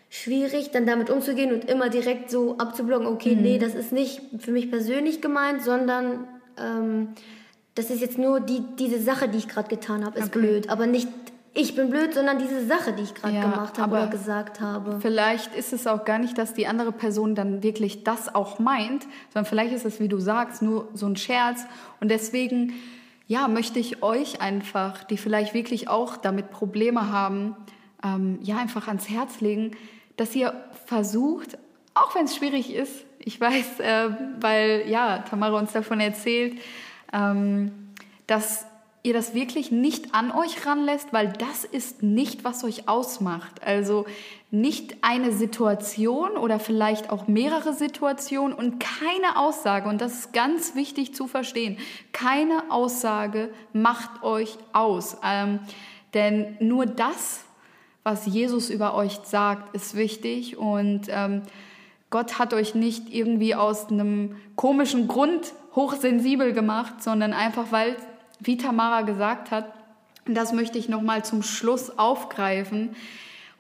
schwierig, 0.08 0.72
dann 0.72 0.86
damit 0.86 1.08
umzugehen 1.08 1.52
und 1.54 1.64
immer 1.66 1.88
direkt 1.88 2.30
so 2.32 2.58
abzublocken, 2.58 3.06
okay, 3.06 3.36
mhm. 3.36 3.42
nee, 3.42 3.58
das 3.58 3.76
ist 3.76 3.92
nicht 3.92 4.22
für 4.38 4.50
mich 4.50 4.70
persönlich 4.70 5.22
gemeint, 5.22 5.62
sondern 5.62 6.26
ähm, 6.58 7.10
das 7.76 7.90
ist 7.90 8.00
jetzt 8.00 8.18
nur 8.18 8.40
die, 8.40 8.62
diese 8.76 9.00
Sache, 9.00 9.28
die 9.28 9.38
ich 9.38 9.46
gerade 9.46 9.68
getan 9.68 10.04
habe, 10.04 10.18
ist 10.18 10.34
okay. 10.34 10.40
blöd, 10.40 10.68
aber 10.68 10.86
nicht 10.86 11.08
ich 11.52 11.74
bin 11.74 11.90
blöd, 11.90 12.14
sondern 12.14 12.38
diese 12.38 12.64
Sache, 12.64 12.92
die 12.92 13.02
ich 13.02 13.14
gerade 13.14 13.34
ja, 13.34 13.42
gemacht 13.42 13.78
habe 13.78 13.96
oder 13.96 14.06
gesagt 14.06 14.60
habe. 14.60 14.98
Vielleicht 15.00 15.54
ist 15.54 15.72
es 15.72 15.86
auch 15.86 16.04
gar 16.04 16.18
nicht, 16.18 16.38
dass 16.38 16.54
die 16.54 16.66
andere 16.66 16.92
Person 16.92 17.34
dann 17.34 17.62
wirklich 17.62 18.04
das 18.04 18.32
auch 18.34 18.58
meint, 18.60 19.04
sondern 19.32 19.48
vielleicht 19.48 19.72
ist 19.72 19.84
es, 19.84 19.98
wie 19.98 20.08
du 20.08 20.18
sagst, 20.18 20.62
nur 20.62 20.88
so 20.94 21.06
ein 21.06 21.16
Scherz. 21.16 21.66
Und 22.00 22.08
deswegen, 22.10 22.74
ja, 23.26 23.48
möchte 23.48 23.80
ich 23.80 24.02
euch 24.02 24.40
einfach, 24.40 25.02
die 25.02 25.16
vielleicht 25.16 25.52
wirklich 25.52 25.88
auch 25.88 26.16
damit 26.16 26.50
Probleme 26.50 27.10
haben, 27.10 27.56
ähm, 28.04 28.38
ja, 28.42 28.58
einfach 28.58 28.86
ans 28.86 29.08
Herz 29.08 29.40
legen, 29.40 29.72
dass 30.16 30.34
ihr 30.36 30.54
versucht, 30.86 31.58
auch 31.94 32.14
wenn 32.14 32.26
es 32.26 32.36
schwierig 32.36 32.72
ist, 32.72 33.04
ich 33.18 33.40
weiß, 33.40 33.80
äh, 33.80 34.10
weil 34.40 34.84
ja, 34.86 35.18
Tamara 35.28 35.58
uns 35.58 35.72
davon 35.72 35.98
erzählt, 36.00 36.60
ähm, 37.12 37.72
dass 38.26 38.66
ihr 39.02 39.14
das 39.14 39.34
wirklich 39.34 39.70
nicht 39.70 40.14
an 40.14 40.30
euch 40.30 40.66
ranlässt, 40.66 41.12
weil 41.12 41.32
das 41.32 41.64
ist 41.64 42.02
nicht, 42.02 42.44
was 42.44 42.64
euch 42.64 42.86
ausmacht. 42.88 43.62
Also 43.64 44.04
nicht 44.50 44.96
eine 45.02 45.32
Situation 45.32 46.36
oder 46.36 46.58
vielleicht 46.58 47.10
auch 47.10 47.26
mehrere 47.26 47.72
Situationen 47.72 48.52
und 48.52 48.78
keine 48.78 49.36
Aussage, 49.36 49.88
und 49.88 50.00
das 50.00 50.14
ist 50.14 50.32
ganz 50.32 50.74
wichtig 50.74 51.14
zu 51.14 51.26
verstehen, 51.26 51.78
keine 52.12 52.70
Aussage 52.70 53.50
macht 53.72 54.22
euch 54.22 54.58
aus. 54.72 55.16
Ähm, 55.24 55.60
denn 56.12 56.56
nur 56.60 56.84
das, 56.84 57.44
was 58.02 58.26
Jesus 58.26 58.68
über 58.68 58.94
euch 58.94 59.20
sagt, 59.24 59.74
ist 59.74 59.96
wichtig 59.96 60.58
und 60.58 61.02
ähm, 61.08 61.42
Gott 62.10 62.40
hat 62.40 62.52
euch 62.52 62.74
nicht 62.74 63.14
irgendwie 63.14 63.54
aus 63.54 63.88
einem 63.88 64.36
komischen 64.56 65.06
Grund 65.06 65.52
hochsensibel 65.76 66.52
gemacht, 66.52 67.02
sondern 67.02 67.32
einfach, 67.32 67.66
weil, 67.70 67.96
wie 68.40 68.56
Tamara 68.56 69.02
gesagt 69.02 69.50
hat, 69.50 69.72
das 70.26 70.52
möchte 70.52 70.78
ich 70.78 70.88
nochmal 70.88 71.24
zum 71.24 71.42
Schluss 71.42 71.98
aufgreifen, 71.98 72.90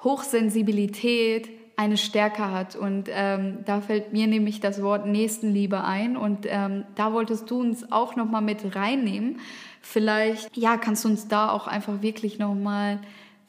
Hochsensibilität 0.02 1.48
eine 1.76 1.96
Stärke 1.96 2.50
hat. 2.50 2.76
Und 2.76 3.08
ähm, 3.10 3.58
da 3.64 3.80
fällt 3.80 4.12
mir 4.12 4.26
nämlich 4.26 4.60
das 4.60 4.82
Wort 4.82 5.06
Nächstenliebe 5.06 5.82
ein. 5.82 6.16
Und 6.16 6.46
ähm, 6.48 6.84
da 6.94 7.12
wolltest 7.12 7.50
du 7.50 7.60
uns 7.60 7.90
auch 7.90 8.16
nochmal 8.16 8.42
mit 8.42 8.76
reinnehmen. 8.76 9.40
Vielleicht, 9.80 10.54
ja, 10.56 10.76
kannst 10.76 11.04
du 11.04 11.08
uns 11.08 11.28
da 11.28 11.50
auch 11.50 11.66
einfach 11.66 12.02
wirklich 12.02 12.38
nochmal 12.38 13.00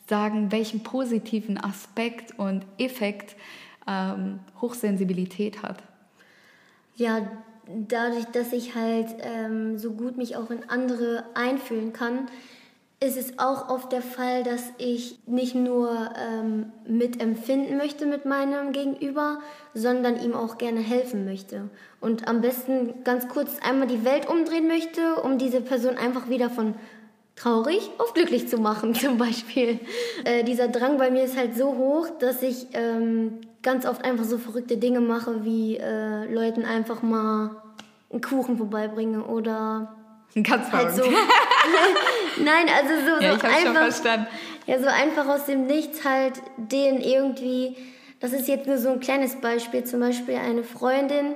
sagen, 0.08 0.52
welchen 0.52 0.82
positiven 0.82 1.62
Aspekt 1.62 2.38
und 2.40 2.66
Effekt 2.78 3.36
ähm, 3.88 4.40
Hochsensibilität 4.62 5.62
hat. 5.62 5.84
Ja, 6.96 7.20
dadurch, 7.68 8.26
dass 8.26 8.54
ich 8.54 8.76
halt 8.76 9.08
ähm, 9.22 9.78
so 9.78 9.92
gut 9.92 10.18
mich 10.18 10.36
auch 10.36 10.50
in 10.50 10.70
andere 10.70 11.24
einfühlen 11.34 11.94
kann, 11.94 12.28
ist 13.04 13.18
es 13.18 13.40
auch 13.40 13.70
oft 13.70 13.92
der 13.92 14.04
Fall, 14.04 14.44
dass 14.44 14.62
ich 14.78 15.18
nicht 15.26 15.56
nur 15.56 16.12
ähm, 16.20 16.72
mitempfinden 16.88 17.76
möchte 17.76 18.06
mit 18.06 18.26
meinem 18.26 18.74
Gegenüber, 18.74 19.40
sondern 19.74 20.22
ihm 20.22 20.36
auch 20.36 20.60
gerne 20.60 20.82
helfen 20.82 21.26
möchte. 21.26 21.70
Und 22.00 22.28
am 22.28 22.42
besten 22.42 23.04
ganz 23.04 23.28
kurz 23.28 23.58
einmal 23.68 23.88
die 23.88 24.06
Welt 24.06 24.30
umdrehen 24.30 24.68
möchte, 24.68 25.16
um 25.16 25.40
diese 25.40 25.62
Person 25.62 25.98
einfach 25.98 26.30
wieder 26.30 26.52
von 26.52 26.76
traurig 27.36 27.90
auf 27.98 28.14
glücklich 28.14 28.48
zu 28.48 28.58
machen, 28.58 28.94
zum 28.96 29.18
Beispiel. 29.18 29.80
Äh, 30.24 30.44
dieser 30.44 30.68
Drang 30.68 31.00
bei 31.00 31.10
mir 31.10 31.24
ist 31.24 31.36
halt 31.36 31.58
so 31.58 31.76
hoch, 31.76 32.08
dass 32.20 32.44
ich 32.44 32.68
ähm, 32.74 33.40
ganz 33.64 33.86
oft 33.86 34.04
einfach 34.04 34.26
so 34.26 34.38
verrückte 34.38 34.78
Dinge 34.78 35.02
mache, 35.02 35.44
wie 35.44 35.78
äh, 35.78 36.32
Leuten 36.34 36.66
einfach 36.66 37.02
mal 37.02 37.52
einen 38.10 38.22
Kuchen 38.22 38.58
vorbeibringe 38.58 39.24
oder 39.24 39.96
Ganz 40.34 40.72
halt 40.72 40.96
so. 40.96 41.04
Nein, 42.38 42.66
also 42.74 42.94
so, 43.06 43.18
so 43.18 43.22
ja, 43.22 43.36
ich 43.36 43.44
einfach. 43.44 43.64
Schon 43.64 43.76
verstanden. 43.76 44.28
Ja, 44.66 44.80
so 44.80 44.88
einfach 44.88 45.28
aus 45.28 45.46
dem 45.46 45.68
Nichts 45.68 46.06
halt 46.06 46.36
den 46.56 47.02
irgendwie. 47.02 47.76
Das 48.22 48.32
ist 48.32 48.48
jetzt 48.48 48.68
nur 48.68 48.78
so 48.78 48.90
ein 48.90 49.00
kleines 49.02 49.42
Beispiel. 49.42 49.84
Zum 49.84 50.00
Beispiel 50.00 50.36
eine 50.36 50.64
Freundin 50.64 51.36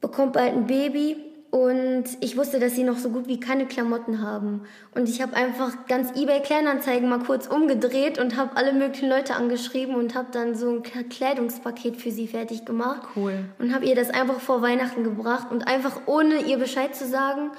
bekommt 0.00 0.34
bald 0.34 0.52
ein 0.52 0.66
Baby 0.66 1.16
und 1.56 2.04
ich 2.20 2.36
wusste, 2.36 2.60
dass 2.60 2.74
sie 2.74 2.82
noch 2.82 2.98
so 2.98 3.08
gut 3.08 3.28
wie 3.28 3.40
keine 3.40 3.64
Klamotten 3.64 4.20
haben. 4.20 4.64
Und 4.94 5.08
ich 5.08 5.22
habe 5.22 5.34
einfach 5.34 5.86
ganz 5.88 6.10
eBay 6.14 6.42
Kleinanzeigen 6.42 7.08
mal 7.08 7.20
kurz 7.20 7.46
umgedreht 7.46 8.18
und 8.18 8.36
habe 8.36 8.58
alle 8.58 8.74
möglichen 8.74 9.08
Leute 9.08 9.36
angeschrieben 9.36 9.94
und 9.94 10.14
habe 10.14 10.28
dann 10.32 10.54
so 10.54 10.68
ein 10.68 10.82
Kleidungspaket 10.82 11.96
für 11.96 12.10
sie 12.10 12.28
fertig 12.28 12.66
gemacht. 12.66 13.08
Cool. 13.16 13.46
Und 13.58 13.74
habe 13.74 13.86
ihr 13.86 13.94
das 13.94 14.10
einfach 14.10 14.38
vor 14.38 14.60
Weihnachten 14.60 15.02
gebracht 15.02 15.50
und 15.50 15.66
einfach 15.66 16.02
ohne 16.04 16.42
ihr 16.42 16.58
Bescheid 16.58 16.94
zu 16.94 17.06
sagen, 17.06 17.52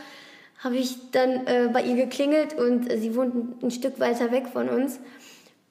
habe 0.64 0.76
ich 0.76 1.10
dann 1.10 1.48
äh, 1.48 1.70
bei 1.74 1.82
ihr 1.82 1.96
geklingelt 1.96 2.54
und 2.54 2.92
äh, 2.92 3.00
sie 3.00 3.16
wohnt 3.16 3.64
ein 3.64 3.72
Stück 3.72 4.00
weiter 4.00 4.32
weg 4.32 4.46
von 4.54 4.70
uns. 4.70 5.00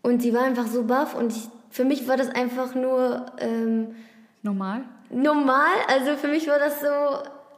Und 0.03 0.21
sie 0.21 0.35
war 0.35 0.43
einfach 0.43 0.67
so 0.67 0.83
baff 0.83 1.15
und 1.15 1.33
ich, 1.33 1.49
für 1.71 1.85
mich 1.85 2.09
war 2.09 2.17
das 2.17 2.31
einfach 2.31 2.75
nur 2.75 3.27
ähm, 3.39 3.95
normal. 4.43 4.83
Normal, 5.11 5.77
also 5.87 6.17
für 6.17 6.27
mich 6.27 6.49
war 6.49 6.59
das 6.59 6.81
so 6.81 6.87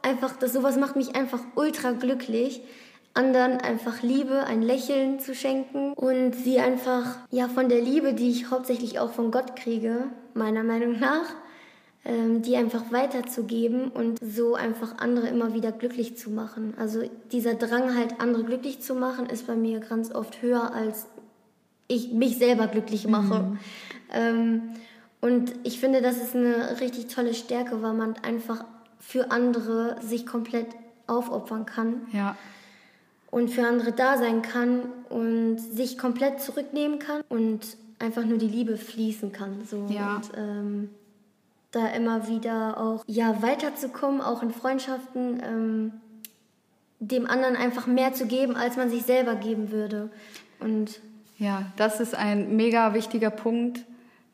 einfach, 0.01 0.35
das 0.37 0.53
sowas 0.53 0.77
macht 0.77 0.95
mich 0.95 1.15
einfach 1.15 1.39
ultra 1.55 1.91
glücklich, 1.91 2.61
anderen 3.13 3.57
einfach 3.57 4.01
Liebe, 4.01 4.43
ein 4.45 4.61
Lächeln 4.61 5.19
zu 5.19 5.33
schenken 5.33 5.93
und 5.93 6.33
sie 6.33 6.59
einfach, 6.59 7.17
ja, 7.31 7.47
von 7.47 7.69
der 7.69 7.81
Liebe, 7.81 8.13
die 8.13 8.29
ich 8.29 8.51
hauptsächlich 8.51 8.99
auch 8.99 9.11
von 9.11 9.31
Gott 9.31 9.55
kriege, 9.55 10.05
meiner 10.33 10.63
Meinung 10.63 10.99
nach, 10.99 11.25
ähm, 12.05 12.41
die 12.41 12.55
einfach 12.55 12.91
weiterzugeben 12.91 13.89
und 13.89 14.19
so 14.21 14.55
einfach 14.55 14.99
andere 14.99 15.27
immer 15.27 15.53
wieder 15.53 15.71
glücklich 15.71 16.17
zu 16.17 16.29
machen. 16.29 16.73
Also 16.77 17.01
dieser 17.31 17.55
Drang 17.55 17.95
halt 17.95 18.19
andere 18.19 18.43
glücklich 18.43 18.81
zu 18.81 18.95
machen, 18.95 19.25
ist 19.25 19.47
bei 19.47 19.55
mir 19.55 19.79
ganz 19.79 20.13
oft 20.13 20.41
höher 20.41 20.73
als 20.73 21.07
ich 21.89 22.13
mich 22.13 22.37
selber 22.37 22.67
glücklich 22.67 23.07
mache. 23.07 23.39
Mhm. 23.39 23.59
Ähm, 24.13 24.61
und 25.21 25.53
ich 25.63 25.79
finde, 25.79 26.01
das 26.01 26.17
ist 26.17 26.35
eine 26.35 26.79
richtig 26.79 27.07
tolle 27.07 27.33
Stärke, 27.33 27.81
weil 27.81 27.93
man 27.93 28.15
einfach 28.23 28.63
für 28.99 29.31
andere 29.31 29.97
sich 30.01 30.25
komplett 30.25 30.67
aufopfern 31.07 31.65
kann. 31.65 32.01
Ja. 32.11 32.35
Und 33.31 33.49
für 33.49 33.65
andere 33.65 33.91
da 33.91 34.17
sein 34.17 34.41
kann 34.41 34.81
und 35.09 35.59
sich 35.59 35.97
komplett 35.97 36.41
zurücknehmen 36.41 36.99
kann 36.99 37.21
und 37.29 37.77
einfach 37.99 38.25
nur 38.25 38.37
die 38.37 38.47
Liebe 38.47 38.77
fließen 38.77 39.31
kann. 39.31 39.65
So. 39.65 39.85
Ja. 39.89 40.15
Und 40.15 40.31
ähm, 40.35 40.89
da 41.71 41.87
immer 41.89 42.27
wieder 42.27 42.79
auch 42.79 43.03
ja, 43.05 43.41
weiterzukommen, 43.41 44.21
auch 44.21 44.41
in 44.41 44.51
Freundschaften, 44.51 45.41
ähm, 45.43 45.93
dem 46.99 47.27
anderen 47.27 47.55
einfach 47.55 47.87
mehr 47.87 48.13
zu 48.13 48.25
geben, 48.25 48.55
als 48.55 48.75
man 48.75 48.89
sich 48.89 49.03
selber 49.03 49.35
geben 49.35 49.71
würde. 49.71 50.09
Und 50.59 50.99
ja, 51.37 51.71
das 51.77 51.99
ist 51.99 52.15
ein 52.15 52.55
mega 52.55 52.93
wichtiger 52.93 53.29
Punkt, 53.29 53.85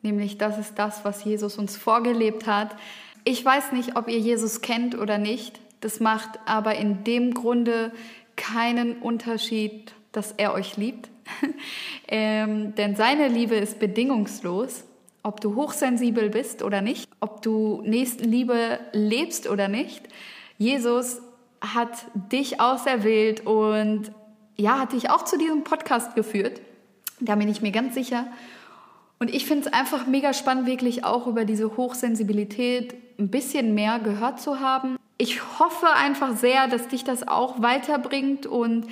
nämlich 0.02 0.38
das 0.38 0.58
ist 0.58 0.78
das, 0.78 1.04
was 1.04 1.22
Jesus 1.24 1.58
uns 1.58 1.76
vorgelebt 1.76 2.46
hat. 2.46 2.74
Ich 3.28 3.44
weiß 3.44 3.72
nicht, 3.72 3.96
ob 3.96 4.08
ihr 4.08 4.20
Jesus 4.20 4.60
kennt 4.60 4.96
oder 4.96 5.18
nicht. 5.18 5.60
Das 5.80 5.98
macht 5.98 6.38
aber 6.46 6.76
in 6.76 7.02
dem 7.02 7.34
Grunde 7.34 7.90
keinen 8.36 8.98
Unterschied, 8.98 9.92
dass 10.12 10.30
er 10.30 10.54
euch 10.54 10.76
liebt. 10.76 11.10
ähm, 12.08 12.76
denn 12.76 12.94
seine 12.94 13.26
Liebe 13.26 13.56
ist 13.56 13.80
bedingungslos. 13.80 14.84
Ob 15.24 15.40
du 15.40 15.56
hochsensibel 15.56 16.30
bist 16.30 16.62
oder 16.62 16.82
nicht, 16.82 17.10
ob 17.18 17.42
du 17.42 17.82
Nächstenliebe 17.84 18.78
lebst 18.92 19.48
oder 19.48 19.66
nicht. 19.66 20.06
Jesus 20.56 21.20
hat 21.60 22.06
dich 22.30 22.60
auserwählt 22.60 23.44
und 23.44 24.12
ja, 24.54 24.78
hat 24.78 24.92
dich 24.92 25.10
auch 25.10 25.24
zu 25.24 25.36
diesem 25.36 25.64
Podcast 25.64 26.14
geführt. 26.14 26.60
Da 27.18 27.34
bin 27.34 27.48
ich 27.48 27.60
mir 27.60 27.72
ganz 27.72 27.94
sicher. 27.94 28.28
Und 29.18 29.32
ich 29.32 29.46
finde 29.46 29.66
es 29.66 29.72
einfach 29.72 30.06
mega 30.06 30.34
spannend, 30.34 30.66
wirklich 30.66 31.04
auch 31.04 31.26
über 31.26 31.44
diese 31.44 31.76
Hochsensibilität 31.76 32.94
ein 33.18 33.28
bisschen 33.28 33.74
mehr 33.74 33.98
gehört 33.98 34.40
zu 34.40 34.60
haben. 34.60 34.96
Ich 35.18 35.58
hoffe 35.58 35.88
einfach 35.88 36.36
sehr, 36.36 36.68
dass 36.68 36.88
dich 36.88 37.02
das 37.02 37.26
auch 37.26 37.62
weiterbringt 37.62 38.44
und 38.44 38.86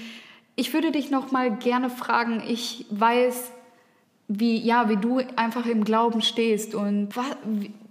ich 0.56 0.72
würde 0.72 0.92
dich 0.92 1.10
noch 1.10 1.30
mal 1.30 1.54
gerne 1.54 1.90
fragen. 1.90 2.42
Ich 2.48 2.87
weiß, 2.90 3.50
wie, 4.28 4.58
ja, 4.58 4.88
wie 4.88 4.96
du 4.96 5.20
einfach 5.37 5.66
im 5.66 5.84
Glauben 5.84 6.22
stehst 6.22 6.74
und 6.74 7.14
was, 7.14 7.26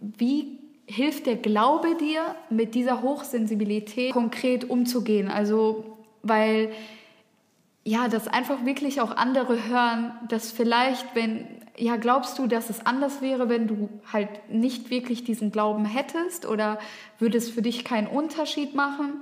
wie 0.01 0.57
hilft 0.87 1.27
der 1.27 1.35
Glaube 1.35 1.95
dir, 1.95 2.35
mit 2.49 2.73
dieser 2.73 3.01
Hochsensibilität 3.01 4.11
konkret 4.11 4.69
umzugehen? 4.69 5.29
Also, 5.29 5.97
weil 6.23 6.71
ja, 7.85 8.07
dass 8.07 8.27
einfach 8.27 8.65
wirklich 8.65 9.01
auch 9.01 9.15
andere 9.15 9.67
hören, 9.67 10.13
dass 10.29 10.51
vielleicht, 10.51 11.15
wenn, 11.15 11.45
ja, 11.77 11.95
glaubst 11.97 12.37
du, 12.37 12.47
dass 12.47 12.69
es 12.69 12.85
anders 12.85 13.21
wäre, 13.21 13.49
wenn 13.49 13.67
du 13.67 13.89
halt 14.11 14.29
nicht 14.49 14.89
wirklich 14.89 15.23
diesen 15.23 15.51
Glauben 15.51 15.85
hättest 15.85 16.45
oder 16.45 16.79
würde 17.19 17.37
es 17.37 17.49
für 17.49 17.61
dich 17.61 17.83
keinen 17.83 18.07
Unterschied 18.07 18.75
machen? 18.75 19.21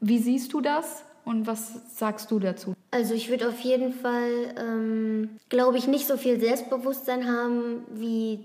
Wie 0.00 0.18
siehst 0.18 0.52
du 0.52 0.60
das 0.60 1.04
und 1.24 1.46
was 1.46 1.96
sagst 1.96 2.30
du 2.30 2.38
dazu? 2.38 2.74
Also 2.90 3.14
ich 3.14 3.30
würde 3.30 3.48
auf 3.48 3.60
jeden 3.60 3.92
Fall, 3.92 4.54
ähm, 4.58 5.30
glaube 5.48 5.78
ich, 5.78 5.86
nicht 5.86 6.06
so 6.06 6.16
viel 6.16 6.40
Selbstbewusstsein 6.40 7.28
haben 7.28 7.84
wie 7.90 8.40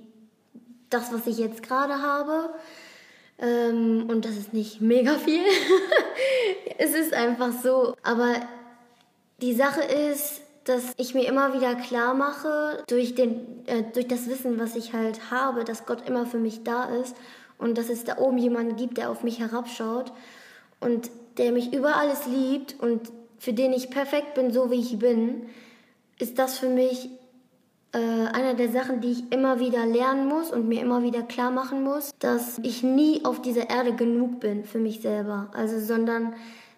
das, 0.89 1.11
was 1.11 1.27
ich 1.27 1.37
jetzt 1.37 1.63
gerade 1.63 2.01
habe. 2.01 2.53
Ähm, 3.39 4.05
und 4.09 4.25
das 4.25 4.37
ist 4.37 4.53
nicht 4.53 4.81
mega 4.81 5.15
viel. 5.15 5.43
es 6.77 6.93
ist 6.93 7.13
einfach 7.13 7.51
so. 7.63 7.95
Aber 8.03 8.35
die 9.41 9.53
Sache 9.53 9.81
ist, 9.81 10.41
dass 10.69 10.93
ich 10.97 11.15
mir 11.15 11.27
immer 11.27 11.55
wieder 11.55 11.73
klar 11.73 12.13
mache, 12.13 12.83
durch, 12.87 13.15
den, 13.15 13.65
äh, 13.65 13.81
durch 13.91 14.07
das 14.07 14.29
Wissen, 14.29 14.59
was 14.59 14.75
ich 14.75 14.93
halt 14.93 15.31
habe, 15.31 15.63
dass 15.63 15.87
Gott 15.87 16.07
immer 16.07 16.27
für 16.27 16.37
mich 16.37 16.63
da 16.63 16.85
ist 16.85 17.15
und 17.57 17.75
dass 17.79 17.89
es 17.89 18.03
da 18.03 18.19
oben 18.19 18.37
jemanden 18.37 18.75
gibt, 18.75 18.99
der 18.99 19.09
auf 19.09 19.23
mich 19.23 19.39
herabschaut 19.39 20.13
und 20.79 21.09
der 21.39 21.53
mich 21.53 21.73
über 21.73 21.95
alles 21.95 22.27
liebt 22.27 22.75
und 22.79 23.11
für 23.39 23.51
den 23.51 23.73
ich 23.73 23.89
perfekt 23.89 24.35
bin, 24.35 24.53
so 24.53 24.69
wie 24.69 24.79
ich 24.79 24.99
bin, 24.99 25.49
ist 26.19 26.37
das 26.37 26.59
für 26.59 26.69
mich 26.69 27.09
äh, 27.91 27.97
einer 27.97 28.53
der 28.53 28.69
Sachen, 28.69 29.01
die 29.01 29.13
ich 29.13 29.31
immer 29.31 29.59
wieder 29.59 29.87
lernen 29.87 30.27
muss 30.27 30.51
und 30.51 30.67
mir 30.67 30.81
immer 30.81 31.01
wieder 31.01 31.23
klar 31.23 31.49
machen 31.49 31.83
muss, 31.83 32.11
dass 32.19 32.59
ich 32.59 32.83
nie 32.83 33.25
auf 33.25 33.41
dieser 33.41 33.71
Erde 33.71 33.95
genug 33.95 34.39
bin 34.39 34.65
für 34.65 34.77
mich 34.77 35.01
selber. 35.01 35.49
Also, 35.53 35.79
sondern 35.79 36.35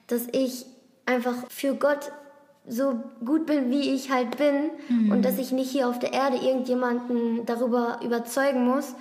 dass 0.07 0.27
ich 0.31 0.65
einfach 1.05 1.35
für 1.49 1.75
Gott 1.75 2.13
so 2.67 3.01
gut 3.25 3.45
bin, 3.45 3.69
wie 3.69 3.93
ich 3.93 4.11
halt 4.11 4.37
bin 4.37 4.71
mhm. 4.87 5.11
und 5.11 5.25
dass 5.25 5.39
ich 5.39 5.51
nicht 5.51 5.71
hier 5.71 5.87
auf 5.87 5.99
der 5.99 6.13
Erde 6.13 6.37
irgendjemanden 6.37 7.45
darüber 7.45 7.99
überzeugen 8.03 8.65
muss, 8.65 8.95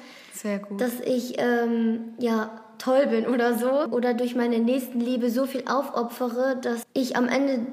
dass 0.78 1.00
ich 1.00 1.34
ähm, 1.38 2.14
ja 2.18 2.50
toll 2.78 3.06
bin 3.06 3.26
oder 3.26 3.58
so 3.58 3.70
oder 3.90 4.14
durch 4.14 4.34
meine 4.34 4.58
Nächstenliebe 4.58 5.30
so 5.30 5.46
viel 5.46 5.64
aufopfere, 5.66 6.56
dass 6.60 6.82
ich 6.94 7.16
am 7.16 7.28
Ende 7.28 7.66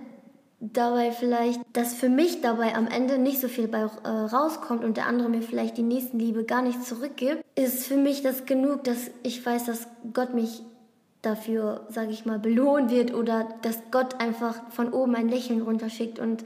dabei 0.60 1.12
vielleicht, 1.12 1.62
dass 1.73 1.93
für 1.93 2.10
mich 2.10 2.41
dabei 2.41 2.76
am 2.76 2.88
Ende 2.88 3.17
nicht 3.17 3.39
so 3.39 3.47
viel 3.47 3.67
bei, 3.67 3.80
äh, 4.04 4.08
rauskommt 4.08 4.84
und 4.84 4.97
der 4.97 5.06
andere 5.06 5.30
mir 5.30 5.41
vielleicht 5.41 5.78
die 5.78 5.84
Nächstenliebe 5.84 6.43
gar 6.43 6.62
nicht 6.62 6.84
zurückgibt, 6.84 7.43
ist 7.56 7.86
für 7.86 7.97
mich 7.97 8.23
das 8.23 8.45
genug, 8.45 8.84
dass 8.84 9.12
ich 9.23 9.45
weiß, 9.45 9.65
dass 9.65 9.88
Gott 10.13 10.34
mich 10.34 10.63
dafür, 11.21 11.86
sage 11.89 12.12
ich 12.12 12.25
mal, 12.25 12.39
belohnt 12.39 12.91
wird 12.91 13.13
oder 13.13 13.47
dass 13.62 13.82
Gott 13.91 14.19
einfach 14.21 14.56
von 14.71 14.93
oben 14.93 15.15
ein 15.15 15.30
Lächeln 15.30 15.62
runterschickt 15.62 16.19
und 16.19 16.45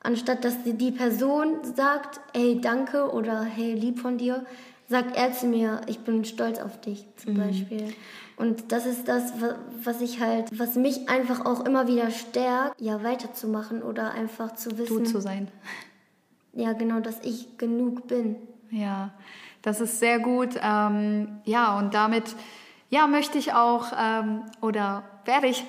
anstatt 0.00 0.44
dass 0.44 0.62
die 0.64 0.92
Person 0.92 1.58
sagt, 1.62 2.20
hey, 2.34 2.60
danke 2.60 3.10
oder 3.12 3.42
hey, 3.42 3.74
lieb 3.74 3.98
von 3.98 4.18
dir, 4.18 4.44
sagt 4.88 5.16
er 5.16 5.32
zu 5.32 5.46
mir, 5.46 5.80
ich 5.86 6.00
bin 6.00 6.24
stolz 6.24 6.58
auf 6.58 6.80
dich 6.80 7.06
zum 7.16 7.34
mhm. 7.34 7.38
Beispiel. 7.38 7.94
Und 8.36 8.72
das 8.72 8.86
ist 8.86 9.06
das, 9.06 9.34
was 9.84 10.00
ich 10.00 10.20
halt, 10.20 10.58
was 10.58 10.74
mich 10.74 11.08
einfach 11.10 11.44
auch 11.44 11.64
immer 11.66 11.86
wieder 11.86 12.10
stärkt, 12.10 12.80
ja, 12.80 13.02
weiterzumachen 13.04 13.82
oder 13.82 14.12
einfach 14.12 14.54
zu 14.54 14.78
wissen. 14.78 15.04
Du 15.04 15.10
zu 15.10 15.20
sein. 15.20 15.48
Ja, 16.52 16.72
genau, 16.72 16.98
dass 16.98 17.20
ich 17.22 17.58
genug 17.58 18.08
bin. 18.08 18.34
Ja, 18.72 19.12
das 19.62 19.80
ist 19.80 20.00
sehr 20.00 20.18
gut. 20.18 20.58
Ähm, 20.60 21.40
ja, 21.44 21.78
und 21.78 21.94
damit 21.94 22.24
ja, 22.90 23.06
möchte 23.06 23.38
ich 23.38 23.54
auch 23.54 23.92
ähm, 23.98 24.42
oder 24.60 25.04
werde 25.24 25.46
ich 25.46 25.64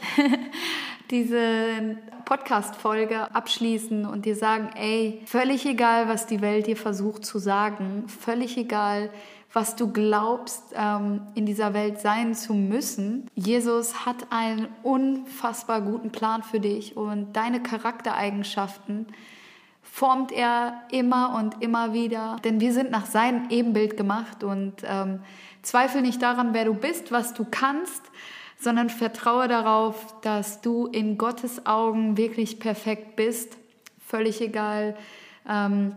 diese 1.11 1.97
Podcast-Folge 2.25 3.33
abschließen 3.33 4.05
und 4.05 4.25
dir 4.25 4.35
sagen, 4.35 4.69
ey, 4.75 5.21
völlig 5.25 5.65
egal, 5.65 6.07
was 6.07 6.25
die 6.25 6.41
Welt 6.41 6.67
dir 6.67 6.77
versucht 6.77 7.25
zu 7.25 7.37
sagen, 7.37 8.05
völlig 8.07 8.57
egal, 8.57 9.11
was 9.53 9.75
du 9.75 9.91
glaubst, 9.91 10.63
ähm, 10.73 11.21
in 11.35 11.45
dieser 11.45 11.73
Welt 11.73 11.99
sein 11.99 12.33
zu 12.33 12.53
müssen. 12.53 13.27
Jesus 13.35 14.05
hat 14.05 14.27
einen 14.31 14.67
unfassbar 14.81 15.81
guten 15.81 16.11
Plan 16.11 16.41
für 16.41 16.59
dich 16.59 16.97
und 16.97 17.33
deine 17.33 17.61
Charaktereigenschaften 17.61 19.07
formt 19.83 20.31
er 20.31 20.83
immer 20.91 21.35
und 21.37 21.61
immer 21.61 21.93
wieder, 21.93 22.37
denn 22.45 22.61
wir 22.61 22.71
sind 22.71 22.91
nach 22.91 23.05
seinem 23.05 23.49
Ebenbild 23.49 23.97
gemacht 23.97 24.43
und 24.43 24.75
ähm, 24.85 25.19
zweifel 25.61 26.01
nicht 26.01 26.21
daran, 26.21 26.53
wer 26.53 26.65
du 26.65 26.73
bist, 26.73 27.11
was 27.11 27.33
du 27.33 27.45
kannst, 27.49 28.03
sondern 28.59 28.89
vertraue 28.89 29.47
darauf, 29.47 30.19
dass 30.21 30.61
du 30.61 30.87
in 30.87 31.17
Gottes 31.17 31.65
Augen 31.65 32.17
wirklich 32.17 32.59
perfekt 32.59 33.15
bist, 33.15 33.57
völlig 34.05 34.41
egal, 34.41 34.95
ähm, 35.49 35.95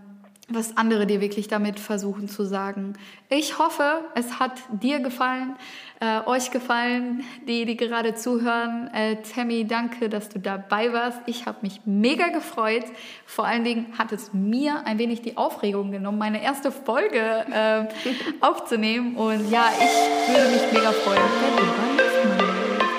was 0.48 0.76
andere 0.76 1.06
dir 1.06 1.20
wirklich 1.20 1.48
damit 1.48 1.80
versuchen 1.80 2.28
zu 2.28 2.44
sagen. 2.44 2.94
Ich 3.30 3.58
hoffe, 3.58 4.04
es 4.14 4.38
hat 4.38 4.52
dir 4.70 5.00
gefallen, 5.00 5.56
äh, 6.00 6.20
euch 6.26 6.50
gefallen, 6.50 7.24
die, 7.48 7.64
die 7.64 7.76
gerade 7.76 8.14
zuhören. 8.14 8.90
Äh, 8.92 9.16
Tammy, 9.22 9.66
danke, 9.66 10.10
dass 10.10 10.28
du 10.28 10.38
dabei 10.38 10.92
warst. 10.92 11.20
Ich 11.26 11.46
habe 11.46 11.58
mich 11.62 11.80
mega 11.86 12.28
gefreut. 12.28 12.84
Vor 13.24 13.46
allen 13.46 13.64
Dingen 13.64 13.86
hat 13.96 14.12
es 14.12 14.34
mir 14.34 14.86
ein 14.86 14.98
wenig 14.98 15.22
die 15.22 15.38
Aufregung 15.38 15.90
genommen, 15.90 16.18
meine 16.18 16.42
erste 16.42 16.70
Folge 16.70 17.18
äh, 17.18 17.86
aufzunehmen. 18.40 19.16
Und 19.16 19.50
ja, 19.50 19.70
ich 19.78 20.34
würde 20.34 20.50
mich 20.50 20.72
mega 20.72 20.92
freuen, 20.92 21.22
wenn 21.40 21.56
du. 21.56 22.04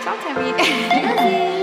Ciao, 0.01 0.15
Tammy. 0.33 1.51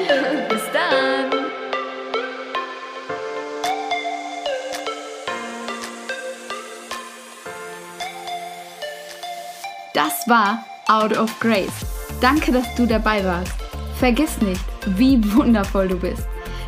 Das 10.05 10.27
war 10.27 10.65
Out 10.89 11.17
of 11.17 11.39
Grace. 11.39 11.87
Danke, 12.21 12.51
dass 12.51 12.75
du 12.75 12.87
dabei 12.87 13.25
warst. 13.25 13.53
Vergiss 14.01 14.41
nicht, 14.43 14.61
wie 14.97 15.21
wundervoll 15.33 15.87
du 15.87 15.97
bist. 15.97 16.27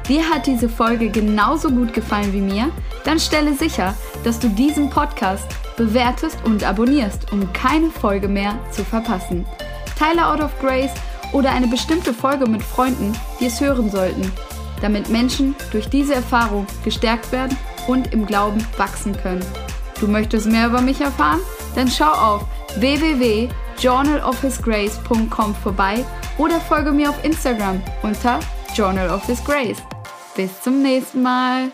Dir 0.09 0.23
hat 0.31 0.47
diese 0.47 0.69
Folge 0.69 1.11
genauso 1.11 1.69
gut 1.69 1.93
gefallen 1.93 2.33
wie 2.33 2.41
mir? 2.41 2.71
Dann 3.05 3.19
stelle 3.19 3.53
sicher, 3.55 3.93
dass 4.23 4.39
du 4.39 4.49
diesen 4.49 4.89
Podcast 4.89 5.49
bewertest 5.77 6.39
und 6.45 6.63
abonnierst, 6.63 7.33
um 7.33 7.53
keine 7.53 7.91
Folge 7.91 8.29
mehr 8.29 8.57
zu 8.71 8.85
verpassen. 8.85 9.45
Teile 9.99 10.29
Out 10.29 10.41
of 10.41 10.57
Grace 10.61 10.95
oder 11.33 11.51
eine 11.51 11.67
bestimmte 11.67 12.15
Folge 12.15 12.47
mit 12.47 12.63
Freunden, 12.63 13.19
die 13.41 13.47
es 13.47 13.61
hören 13.61 13.91
sollten, 13.91 14.31
damit 14.81 15.09
Menschen 15.09 15.57
durch 15.73 15.89
diese 15.89 16.15
Erfahrung 16.15 16.69
gestärkt 16.85 17.33
werden 17.33 17.57
und 17.89 18.13
im 18.13 18.27
Glauben 18.27 18.65
wachsen 18.77 19.17
können. 19.17 19.45
Du 19.99 20.07
möchtest 20.07 20.47
mehr 20.47 20.69
über 20.69 20.81
mich 20.81 21.01
erfahren? 21.01 21.41
Dann 21.75 21.91
schau 21.91 22.13
auf 22.13 22.45
www.journalofhisgrace.com 22.81 25.55
vorbei 25.55 26.05
oder 26.39 26.59
folge 26.61 26.93
mir 26.93 27.11
auf 27.11 27.23
Instagram 27.25 27.83
unter 28.03 28.41
Journal 28.75 29.11
of 29.11 29.27
His 29.27 29.45
Grace. 29.45 29.83
Bis 30.37 30.63
zum 30.63 30.81
nächsten 30.83 31.23
Mal. 31.23 31.71